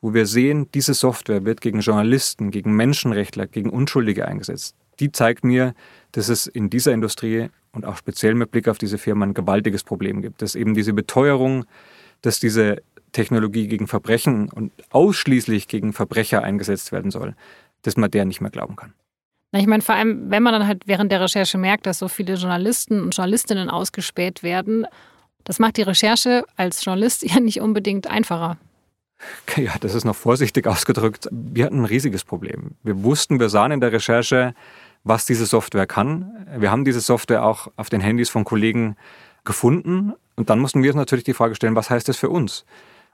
wo 0.00 0.14
wir 0.14 0.26
sehen, 0.26 0.68
diese 0.74 0.94
Software 0.94 1.44
wird 1.44 1.60
gegen 1.60 1.80
Journalisten, 1.80 2.50
gegen 2.50 2.74
Menschenrechtler, 2.74 3.46
gegen 3.46 3.70
Unschuldige 3.70 4.26
eingesetzt. 4.26 4.76
Die 5.00 5.12
zeigt 5.12 5.44
mir, 5.44 5.74
dass 6.12 6.28
es 6.28 6.46
in 6.46 6.70
dieser 6.70 6.92
Industrie 6.92 7.48
und 7.72 7.84
auch 7.84 7.96
speziell 7.96 8.34
mit 8.34 8.50
Blick 8.50 8.68
auf 8.68 8.78
diese 8.78 8.98
Firma 8.98 9.26
ein 9.26 9.34
gewaltiges 9.34 9.84
Problem 9.84 10.22
gibt. 10.22 10.42
Dass 10.42 10.54
eben 10.54 10.74
diese 10.74 10.92
Beteuerung, 10.92 11.64
dass 12.22 12.40
diese 12.40 12.82
Technologie 13.12 13.68
gegen 13.68 13.86
Verbrechen 13.86 14.50
und 14.50 14.72
ausschließlich 14.90 15.68
gegen 15.68 15.92
Verbrecher 15.92 16.42
eingesetzt 16.42 16.92
werden 16.92 17.10
soll, 17.10 17.34
dass 17.82 17.96
man 17.96 18.10
der 18.10 18.24
nicht 18.24 18.40
mehr 18.40 18.50
glauben 18.50 18.76
kann. 18.76 18.92
Na, 19.52 19.60
ich 19.60 19.66
meine, 19.66 19.82
vor 19.82 19.94
allem, 19.94 20.30
wenn 20.30 20.42
man 20.42 20.52
dann 20.52 20.66
halt 20.66 20.82
während 20.86 21.10
der 21.10 21.20
Recherche 21.22 21.56
merkt, 21.56 21.86
dass 21.86 21.98
so 21.98 22.08
viele 22.08 22.34
Journalisten 22.34 23.00
und 23.00 23.16
Journalistinnen 23.16 23.70
ausgespäht 23.70 24.42
werden, 24.42 24.86
das 25.44 25.58
macht 25.58 25.78
die 25.78 25.82
Recherche 25.82 26.44
als 26.56 26.84
Journalist 26.84 27.22
ja 27.28 27.40
nicht 27.40 27.60
unbedingt 27.60 28.06
einfacher. 28.06 28.58
Ja, 29.56 29.74
das 29.80 29.94
ist 29.94 30.04
noch 30.04 30.16
vorsichtig 30.16 30.66
ausgedrückt. 30.66 31.28
Wir 31.30 31.64
hatten 31.64 31.80
ein 31.80 31.84
riesiges 31.84 32.24
Problem. 32.24 32.72
Wir 32.82 33.02
wussten, 33.02 33.40
wir 33.40 33.48
sahen 33.48 33.72
in 33.72 33.80
der 33.80 33.92
Recherche, 33.92 34.54
was 35.04 35.26
diese 35.26 35.46
Software 35.46 35.86
kann. 35.86 36.46
Wir 36.56 36.70
haben 36.70 36.84
diese 36.84 37.00
Software 37.00 37.44
auch 37.44 37.68
auf 37.76 37.88
den 37.88 38.00
Handys 38.00 38.30
von 38.30 38.44
Kollegen 38.44 38.96
gefunden. 39.44 40.12
Und 40.36 40.50
dann 40.50 40.60
mussten 40.60 40.82
wir 40.82 40.90
uns 40.90 40.96
natürlich 40.96 41.24
die 41.24 41.34
Frage 41.34 41.54
stellen, 41.54 41.74
was 41.74 41.90
heißt 41.90 42.08
das 42.08 42.16
für 42.16 42.30
uns? 42.30 42.64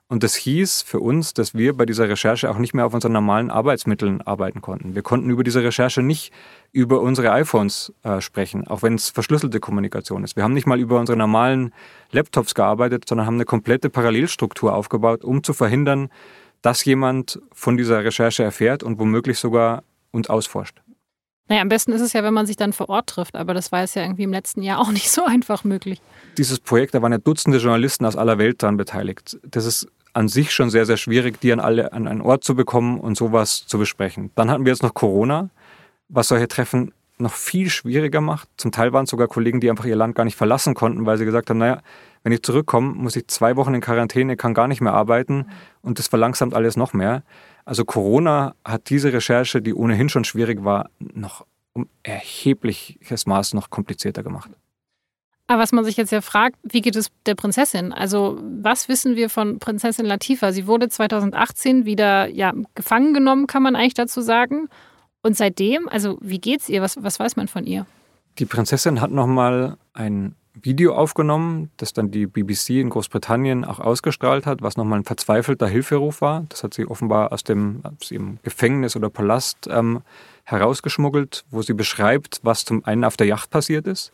Und 0.09 0.23
das 0.23 0.35
hieß 0.35 0.83
für 0.83 1.01
uns, 1.01 1.33
dass 1.33 1.55
wir 1.55 1.75
bei 1.75 1.87
dieser 1.87 2.09
Recherche 2.09 2.51
auch 2.51 2.59
nicht 2.59 2.75
mehr 2.75 2.85
auf 2.85 2.93
unseren 2.93 3.13
normalen 3.13 3.51
Arbeitsmitteln 3.51 4.21
arbeiten 4.21 4.61
konnten. 4.61 4.95
Wir 4.95 5.03
konnten 5.03 5.31
über 5.31 5.43
diese 5.43 5.63
Recherche 5.63 6.03
nicht 6.03 6.31
über 6.73 7.01
unsere 7.01 7.33
iPhones 7.33 7.93
äh, 8.03 8.21
sprechen, 8.21 8.67
auch 8.67 8.83
wenn 8.83 8.95
es 8.95 9.09
verschlüsselte 9.09 9.61
Kommunikation 9.61 10.23
ist. 10.23 10.37
Wir 10.37 10.45
haben 10.45 10.53
nicht 10.53 10.67
mal 10.67 10.79
über 10.79 11.01
unsere 11.01 11.17
normalen 11.17 11.73
Laptops 12.11 12.55
gearbeitet, 12.55 13.05
sondern 13.09 13.27
haben 13.27 13.37
eine 13.37 13.47
komplette 13.47 13.89
Parallelstruktur 13.89 14.75
aufgebaut, 14.75 15.25
um 15.25 15.43
zu 15.43 15.55
verhindern, 15.55 16.11
dass 16.61 16.85
jemand 16.85 17.41
von 17.53 17.79
dieser 17.79 18.05
Recherche 18.05 18.43
erfährt 18.43 18.83
und 18.83 18.99
womöglich 18.99 19.39
sogar 19.39 19.85
uns 20.11 20.29
ausforscht. 20.29 20.83
Naja, 21.49 21.61
am 21.61 21.69
besten 21.69 21.93
ist 21.93 22.01
es 22.01 22.15
ja, 22.15 22.23
wenn 22.23 22.33
man 22.33 22.47
sich 22.47 22.57
dann 22.57 22.73
vor 22.73 22.89
Ort 22.89 23.09
trifft, 23.09 23.37
aber 23.37 23.53
das 23.53 23.71
war 23.71 23.83
es 23.83 23.95
ja 23.95 24.03
irgendwie 24.03 24.23
im 24.23 24.33
letzten 24.33 24.63
Jahr 24.63 24.79
auch 24.81 24.91
nicht 24.91 25.11
so 25.11 25.25
einfach 25.25 25.65
möglich. 25.65 26.01
Dieses 26.39 26.59
Projekt, 26.59 26.95
da 26.95 27.03
waren 27.03 27.13
ja 27.13 27.19
Dutzende 27.19 27.59
Journalisten 27.59 28.05
aus 28.07 28.17
aller 28.17 28.39
Welt 28.39 28.63
daran 28.63 28.77
beteiligt. 28.77 29.39
Das 29.43 29.67
ist 29.67 29.87
an 30.15 30.29
sich 30.29 30.53
schon 30.53 30.71
sehr, 30.71 30.87
sehr 30.87 30.97
schwierig, 30.97 31.41
die 31.41 31.53
an 31.53 31.61
alle 31.61 31.93
an 31.93 32.07
einen 32.07 32.21
Ort 32.21 32.45
zu 32.45 32.55
bekommen 32.55 33.01
und 33.01 33.17
sowas 33.17 33.67
zu 33.67 33.79
besprechen. 33.79 34.31
Dann 34.37 34.51
hatten 34.51 34.65
wir 34.65 34.73
jetzt 34.73 34.83
noch 34.83 34.95
Corona, 34.95 35.51
was 36.09 36.29
solche 36.29 36.49
Treffen 36.49 36.93
noch 37.19 37.33
viel 37.33 37.69
schwieriger 37.71 38.21
macht. 38.21 38.49
Zum 38.57 38.73
Teil 38.73 38.93
waren 38.93 39.05
es 39.05 39.11
sogar 39.11 39.29
Kollegen, 39.29 39.61
die 39.61 39.71
einfach 39.71 39.85
ihr 39.85 39.97
Land 39.97 40.15
gar 40.15 40.25
nicht 40.25 40.37
verlassen 40.37 40.75
konnten, 40.75 41.07
weil 41.07 41.19
sie 41.19 41.25
gesagt 41.25 41.51
haben, 41.51 41.59
naja, 41.59 41.81
wenn 42.23 42.33
ich 42.33 42.43
zurückkomme, 42.43 42.95
muss 42.95 43.17
ich 43.17 43.29
zwei 43.29 43.57
Wochen 43.57 43.75
in 43.75 43.81
Quarantäne, 43.81 44.37
kann 44.37 44.55
gar 44.55 44.69
nicht 44.69 44.81
mehr 44.81 44.95
arbeiten 44.95 45.47
und 45.83 45.99
das 45.99 46.09
verlangsamt 46.09 46.55
alles 46.55 46.77
noch 46.77 46.93
mehr. 46.93 47.23
Also 47.65 47.85
Corona 47.85 48.55
hat 48.65 48.91
diese 48.91 49.13
Recherche, 49.13 49.63
die 49.63 49.75
ohnehin 49.75 50.09
schon 50.09 50.25
schwierig 50.25 50.65
war, 50.65 50.91
noch 50.99 51.47
um 51.73 51.89
erhebliches 52.03 53.27
Maß 53.27 53.55
noch 53.55 53.71
komplizierter 53.71 54.23
gemacht. 54.23 54.51
Aber 55.47 55.63
was 55.63 55.73
man 55.73 55.85
sich 55.85 55.97
jetzt 55.97 56.11
ja 56.11 56.23
fragt, 56.23 56.57
wie 56.63 56.81
geht 56.81 56.97
es 56.97 57.11
der 57.27 57.35
Prinzessin? 57.35 57.93
Also, 57.93 58.41
was 58.43 58.89
wissen 58.89 59.15
wir 59.15 59.29
von 59.29 59.59
Prinzessin 59.59 60.07
Latifa? 60.07 60.53
Sie 60.53 60.67
wurde 60.67 60.89
2018 60.89 61.85
wieder 61.85 62.29
ja, 62.29 62.55
gefangen 62.75 63.13
genommen, 63.13 63.47
kann 63.47 63.63
man 63.63 63.77
eigentlich 63.77 63.95
dazu 63.95 64.23
sagen. 64.23 64.69
Und 65.23 65.37
seitdem, 65.37 65.89
also 65.89 66.19
wie 66.23 66.39
geht's 66.39 66.69
ihr? 66.69 66.81
Was, 66.81 67.03
was 67.03 67.21
weiß 67.21 67.37
man 67.37 67.49
von 67.49 67.67
ihr? 67.67 67.87
Die 68.39 68.47
Prinzessin 68.47 69.01
hat 69.01 69.11
nochmal 69.11 69.77
ein 69.93 70.35
Video 70.63 70.95
aufgenommen, 70.95 71.71
das 71.79 71.93
dann 71.93 72.11
die 72.11 72.27
BBC 72.27 72.71
in 72.71 72.91
Großbritannien 72.91 73.65
auch 73.65 73.81
ausgestrahlt 73.81 74.47
hat, 74.47 74.63
was 74.63 74.77
nochmal 74.77 75.01
ein 75.01 75.05
verzweifelter 75.05 75.67
Hilferuf 75.67 76.21
war. 76.21 76.45
Das 76.49 76.63
hat 76.63 76.75
sie 76.75 76.87
offenbar 76.87 77.33
aus 77.33 77.43
dem, 77.43 77.83
aus 78.01 78.11
ihrem 78.11 78.39
Gefängnis 78.43 78.95
oder 78.95 79.11
Palast 79.11 79.69
ähm, 79.69 80.03
herausgeschmuggelt, 80.45 81.45
wo 81.51 81.63
sie 81.63 81.75
beschreibt, 81.75 82.41
was 82.43 82.65
zum 82.65 82.85
einen 82.85 83.05
auf 83.05 83.17
der 83.17 83.27
Yacht 83.27 83.51
passiert 83.51 83.87
ist, 83.89 84.13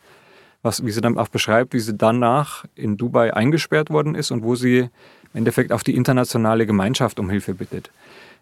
was, 0.62 0.85
wie 0.85 0.90
sie 0.90 1.03
dann 1.03 1.18
auch 1.18 1.29
beschreibt, 1.29 1.74
wie 1.74 1.81
sie 1.81 1.94
danach 1.94 2.64
in 2.74 2.96
Dubai 2.96 3.35
eingesperrt 3.35 3.90
worden 3.90 4.14
ist 4.14 4.31
und 4.31 4.42
wo 4.42 4.55
sie 4.55 4.79
im 4.79 4.90
Endeffekt 5.35 5.72
auch 5.72 5.83
die 5.83 5.94
internationale 5.94 6.64
Gemeinschaft 6.66 7.20
um 7.20 7.29
Hilfe 7.29 7.55
bittet. 7.55 7.90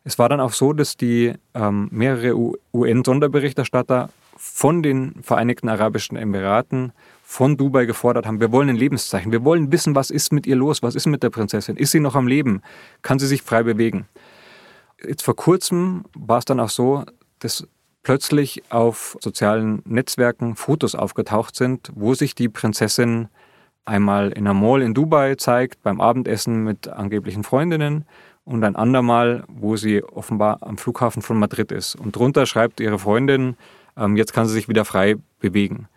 Es 0.05 0.19
war 0.19 0.29
dann 0.29 0.41
auch 0.41 0.53
so, 0.53 0.73
dass 0.73 0.97
die 0.97 1.35
ähm, 1.55 1.89
mehrere 1.91 2.35
UN-Sonderberichterstatter 2.73 4.11
von 4.37 4.83
den 4.85 5.17
Vereinigten 5.23 5.69
Arabischen 5.69 6.17
Emiraten 6.17 6.93
von 7.31 7.59
Dubai 7.59 7.85
gefordert 7.85 8.25
haben, 8.25 8.41
wir 8.41 8.53
wollen 8.53 8.71
ein 8.71 8.77
Lebenszeichen, 8.77 9.31
wir 9.33 9.45
wollen 9.45 9.71
wissen, 9.71 9.95
was 9.95 10.09
ist 10.09 10.33
mit 10.33 10.47
ihr 10.47 10.57
los, 10.57 10.83
was 10.83 10.95
ist 10.95 11.05
mit 11.05 11.23
der 11.23 11.29
Prinzessin, 11.29 11.77
ist 11.77 11.91
sie 11.91 12.01
noch 12.01 12.17
am 12.17 12.27
Leben, 12.27 12.63
kann 13.03 13.19
sie 13.19 13.27
sich 13.27 13.43
frei 13.43 13.63
bewegen. 13.63 14.09
Jetzt 15.07 15.25
vor 15.25 15.37
kurzem 15.37 16.07
war 16.15 16.39
es 16.39 16.47
dann 16.47 16.59
auch 16.59 16.71
so, 16.71 17.05
dass 17.39 17.69
plötzlich 18.03 18.63
auf 18.71 19.19
sozialen 19.21 19.83
Netzwerken 19.85 20.57
Fotos 20.57 20.95
aufgetaucht 20.95 21.55
sind, 21.55 21.93
wo 21.95 22.15
sich 22.15 22.35
die 22.35 22.49
Prinzessin 22.49 23.29
einmal 23.85 24.31
in 24.31 24.47
einer 24.47 24.55
Mall 24.55 24.81
in 24.81 24.95
Dubai 24.95 25.35
zeigt, 25.35 25.83
beim 25.83 26.01
Abendessen 26.01 26.65
mit 26.65 26.89
angeblichen 26.89 27.45
Freundinnen 27.45 28.07
und 28.47 28.65
ein 28.65 28.75
andermal, 28.75 29.45
wo 29.49 29.77
sie 29.77 30.03
offenbar 30.03 30.63
am 30.63 30.79
Flughafen 30.79 31.21
von 31.21 31.39
Madrid 31.39 31.73
ist. 31.73 31.95
Und 31.95 32.17
drunter 32.17 32.47
schreibt 32.47 32.81
ihre 32.81 32.99
Freundin, 32.99 33.59
ähm, 33.99 34.17
jetzt 34.17 34.33
kann 34.33 34.47
sie 34.47 34.55
sich 34.55 34.71
wieder 34.71 34.87
frei 34.87 35.17
bewegen. 35.41 35.89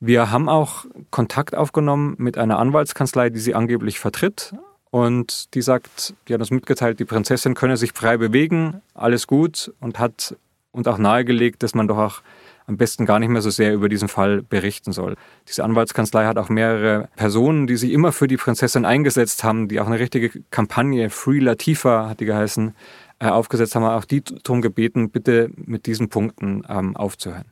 Wir 0.00 0.30
haben 0.30 0.48
auch 0.48 0.84
Kontakt 1.10 1.56
aufgenommen 1.56 2.14
mit 2.18 2.38
einer 2.38 2.58
Anwaltskanzlei, 2.58 3.30
die 3.30 3.40
sie 3.40 3.54
angeblich 3.54 3.98
vertritt. 3.98 4.54
Und 4.90 5.54
die 5.54 5.62
sagt, 5.62 6.14
die 6.28 6.34
hat 6.34 6.40
uns 6.40 6.50
mitgeteilt, 6.50 6.98
die 6.98 7.04
Prinzessin 7.04 7.54
könne 7.54 7.76
sich 7.76 7.92
frei 7.92 8.16
bewegen, 8.16 8.80
alles 8.94 9.26
gut 9.26 9.72
und 9.80 9.98
hat 9.98 10.36
uns 10.72 10.86
auch 10.86 10.98
nahegelegt, 10.98 11.62
dass 11.62 11.74
man 11.74 11.88
doch 11.88 11.98
auch 11.98 12.22
am 12.66 12.76
besten 12.76 13.06
gar 13.06 13.18
nicht 13.18 13.30
mehr 13.30 13.42
so 13.42 13.50
sehr 13.50 13.74
über 13.74 13.88
diesen 13.88 14.08
Fall 14.08 14.42
berichten 14.42 14.92
soll. 14.92 15.16
Diese 15.48 15.64
Anwaltskanzlei 15.64 16.26
hat 16.26 16.38
auch 16.38 16.48
mehrere 16.48 17.08
Personen, 17.16 17.66
die 17.66 17.76
sich 17.76 17.92
immer 17.92 18.12
für 18.12 18.28
die 18.28 18.36
Prinzessin 18.36 18.84
eingesetzt 18.84 19.42
haben, 19.42 19.68
die 19.68 19.80
auch 19.80 19.86
eine 19.86 19.98
richtige 19.98 20.30
Kampagne, 20.50 21.10
Free 21.10 21.38
Latifa 21.38 22.10
hat 22.10 22.20
die 22.20 22.26
geheißen, 22.26 22.74
äh, 23.20 23.28
aufgesetzt 23.28 23.74
haben, 23.74 23.84
auch 23.84 24.04
die 24.04 24.22
darum 24.22 24.62
gebeten, 24.62 25.10
bitte 25.10 25.50
mit 25.56 25.86
diesen 25.86 26.08
Punkten 26.08 26.62
ähm, 26.68 26.94
aufzuhören. 26.94 27.46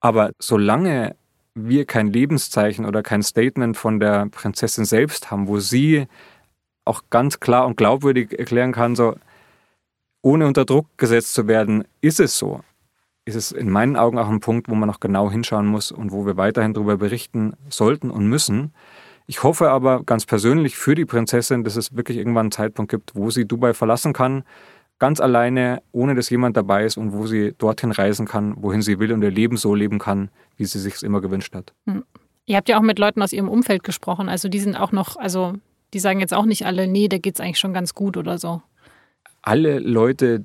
Aber 0.00 0.32
solange 0.38 1.16
wir 1.54 1.84
kein 1.84 2.08
Lebenszeichen 2.08 2.84
oder 2.86 3.02
kein 3.02 3.22
Statement 3.22 3.76
von 3.76 4.00
der 4.00 4.26
Prinzessin 4.26 4.84
selbst 4.84 5.30
haben, 5.30 5.48
wo 5.48 5.58
sie 5.58 6.06
auch 6.84 7.02
ganz 7.10 7.40
klar 7.40 7.66
und 7.66 7.76
glaubwürdig 7.76 8.38
erklären 8.38 8.72
kann, 8.72 8.96
so 8.96 9.16
ohne 10.22 10.46
unter 10.46 10.64
Druck 10.64 10.86
gesetzt 10.96 11.34
zu 11.34 11.48
werden, 11.48 11.84
ist 12.00 12.20
es 12.20 12.38
so. 12.38 12.60
Ist 13.24 13.34
es 13.34 13.52
in 13.52 13.70
meinen 13.70 13.96
Augen 13.96 14.18
auch 14.18 14.28
ein 14.28 14.40
Punkt, 14.40 14.68
wo 14.68 14.74
man 14.74 14.88
noch 14.88 15.00
genau 15.00 15.30
hinschauen 15.30 15.66
muss 15.66 15.92
und 15.92 16.10
wo 16.10 16.26
wir 16.26 16.36
weiterhin 16.36 16.74
darüber 16.74 16.96
berichten 16.96 17.54
sollten 17.68 18.10
und 18.10 18.26
müssen. 18.26 18.72
Ich 19.26 19.42
hoffe 19.44 19.70
aber 19.70 20.02
ganz 20.02 20.26
persönlich 20.26 20.76
für 20.76 20.94
die 20.94 21.04
Prinzessin, 21.04 21.62
dass 21.62 21.76
es 21.76 21.94
wirklich 21.96 22.18
irgendwann 22.18 22.46
einen 22.46 22.52
Zeitpunkt 22.52 22.90
gibt, 22.90 23.14
wo 23.14 23.30
sie 23.30 23.46
Dubai 23.46 23.74
verlassen 23.74 24.12
kann, 24.12 24.44
ganz 25.02 25.18
alleine, 25.18 25.82
ohne 25.90 26.14
dass 26.14 26.30
jemand 26.30 26.56
dabei 26.56 26.84
ist 26.84 26.96
und 26.96 27.12
wo 27.12 27.26
sie 27.26 27.56
dorthin 27.58 27.90
reisen 27.90 28.24
kann, 28.24 28.54
wohin 28.62 28.82
sie 28.82 29.00
will 29.00 29.12
und 29.12 29.20
ihr 29.22 29.32
Leben 29.32 29.56
so 29.56 29.74
leben 29.74 29.98
kann, 29.98 30.30
wie 30.56 30.64
sie 30.64 30.78
sich 30.78 30.94
es 30.94 31.02
immer 31.02 31.20
gewünscht 31.20 31.56
hat. 31.56 31.72
Hm. 31.88 32.04
Ihr 32.46 32.56
habt 32.56 32.68
ja 32.68 32.78
auch 32.78 32.82
mit 32.82 33.00
Leuten 33.00 33.20
aus 33.20 33.32
ihrem 33.32 33.48
Umfeld 33.48 33.82
gesprochen, 33.82 34.28
also 34.28 34.48
die 34.48 34.60
sind 34.60 34.76
auch 34.76 34.92
noch, 34.92 35.16
also 35.16 35.54
die 35.92 35.98
sagen 35.98 36.20
jetzt 36.20 36.32
auch 36.32 36.44
nicht 36.44 36.66
alle, 36.66 36.86
nee, 36.86 37.08
da 37.08 37.18
geht 37.18 37.34
es 37.34 37.40
eigentlich 37.40 37.58
schon 37.58 37.74
ganz 37.74 37.94
gut 37.94 38.16
oder 38.16 38.38
so. 38.38 38.62
Alle 39.42 39.80
Leute, 39.80 40.44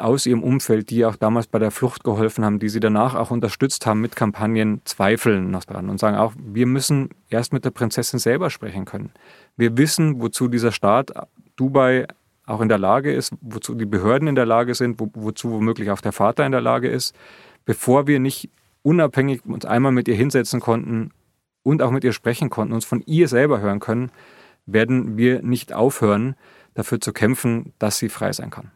aus 0.00 0.26
ihrem 0.26 0.42
Umfeld, 0.42 0.90
die 0.90 1.04
auch 1.04 1.14
damals 1.14 1.46
bei 1.46 1.60
der 1.60 1.70
Flucht 1.70 2.02
geholfen 2.02 2.44
haben, 2.44 2.58
die 2.58 2.70
sie 2.70 2.80
danach 2.80 3.14
auch 3.14 3.30
unterstützt 3.30 3.86
haben 3.86 4.00
mit 4.00 4.16
Kampagnen, 4.16 4.80
zweifeln 4.84 5.52
noch 5.52 5.64
dran 5.64 5.88
und 5.88 6.00
sagen 6.00 6.16
auch, 6.16 6.32
wir 6.36 6.66
müssen 6.66 7.10
erst 7.28 7.52
mit 7.52 7.64
der 7.64 7.70
Prinzessin 7.70 8.18
selber 8.18 8.50
sprechen 8.50 8.84
können. 8.84 9.12
Wir 9.56 9.76
wissen, 9.76 10.20
wozu 10.20 10.48
dieser 10.48 10.72
Staat 10.72 11.12
Dubai 11.54 12.08
auch 12.46 12.60
in 12.60 12.68
der 12.68 12.78
Lage 12.78 13.12
ist, 13.12 13.32
wozu 13.40 13.74
die 13.74 13.86
Behörden 13.86 14.28
in 14.28 14.34
der 14.34 14.46
Lage 14.46 14.74
sind, 14.74 15.00
wo, 15.00 15.10
wozu 15.14 15.50
womöglich 15.52 15.90
auch 15.90 16.00
der 16.00 16.12
Vater 16.12 16.44
in 16.44 16.52
der 16.52 16.60
Lage 16.60 16.88
ist, 16.88 17.14
bevor 17.64 18.06
wir 18.06 18.18
nicht 18.18 18.50
unabhängig 18.82 19.44
uns 19.44 19.64
einmal 19.64 19.92
mit 19.92 20.08
ihr 20.08 20.14
hinsetzen 20.14 20.60
konnten 20.60 21.12
und 21.62 21.82
auch 21.82 21.90
mit 21.90 22.04
ihr 22.04 22.12
sprechen 22.12 22.50
konnten, 22.50 22.74
uns 22.74 22.84
von 22.84 23.02
ihr 23.06 23.28
selber 23.28 23.60
hören 23.60 23.80
können, 23.80 24.10
werden 24.66 25.16
wir 25.16 25.42
nicht 25.42 25.72
aufhören, 25.72 26.34
dafür 26.74 27.00
zu 27.00 27.12
kämpfen, 27.12 27.72
dass 27.78 27.98
sie 27.98 28.08
frei 28.08 28.32
sein 28.32 28.50
kann. 28.50 28.70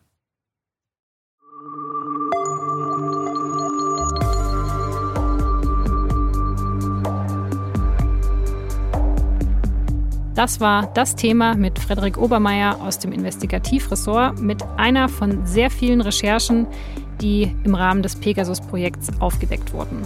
Das 10.37 10.61
war 10.61 10.87
das 10.93 11.17
Thema 11.17 11.55
mit 11.55 11.79
Frederik 11.79 12.19
Obermeier 12.19 12.79
aus 12.83 12.99
dem 12.99 13.13
Investigativressort 13.13 14.39
mit 14.39 14.63
einer 14.77 15.09
von 15.09 15.47
sehr 15.47 15.71
vielen 15.71 16.03
Recherchen, 16.03 16.67
die 17.23 17.57
im 17.65 17.75
Rahmen 17.75 18.03
des 18.03 18.17
Pegasus-Projekts 18.17 19.19
aufgedeckt 19.19 19.73
wurden. 19.73 20.03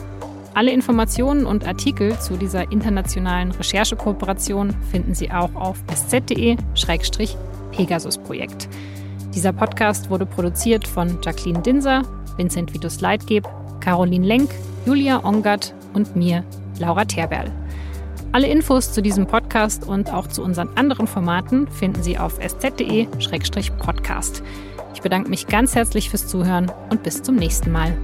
Alle 0.54 0.70
Informationen 0.70 1.46
und 1.46 1.66
Artikel 1.66 2.16
zu 2.20 2.36
dieser 2.36 2.70
internationalen 2.70 3.50
Recherchekooperation 3.50 4.72
finden 4.92 5.16
Sie 5.16 5.32
auch 5.32 5.52
auf 5.56 5.78
sz.de-pegasus-Projekt. 5.92 8.68
Dieser 9.34 9.52
Podcast 9.52 10.10
wurde 10.10 10.26
produziert 10.26 10.86
von 10.86 11.18
Jacqueline 11.24 11.62
Dinser, 11.62 12.02
Vincent 12.36 12.72
Vitus 12.72 13.00
Leitgeb, 13.00 13.48
Caroline 13.80 14.26
Lenk, 14.26 14.50
Julia 14.86 15.24
Ongert 15.24 15.74
und 15.92 16.14
mir, 16.14 16.44
Laura 16.78 17.04
Terberl. 17.04 17.50
Alle 18.32 18.46
Infos 18.46 18.92
zu 18.92 19.02
diesem 19.02 19.26
Podcast 19.26 19.88
und 19.88 20.12
auch 20.12 20.28
zu 20.28 20.44
unseren 20.44 20.68
anderen 20.76 21.08
Formaten 21.08 21.66
finden 21.66 22.00
Sie 22.02 22.16
auf 22.16 22.38
sz.de-podcast. 22.38 24.44
Ich 24.94 25.02
bedanke 25.02 25.30
mich 25.30 25.48
ganz 25.48 25.74
herzlich 25.74 26.10
fürs 26.10 26.28
Zuhören 26.28 26.70
und 26.90 27.02
bis 27.02 27.22
zum 27.22 27.34
nächsten 27.34 27.72
Mal. 27.72 27.96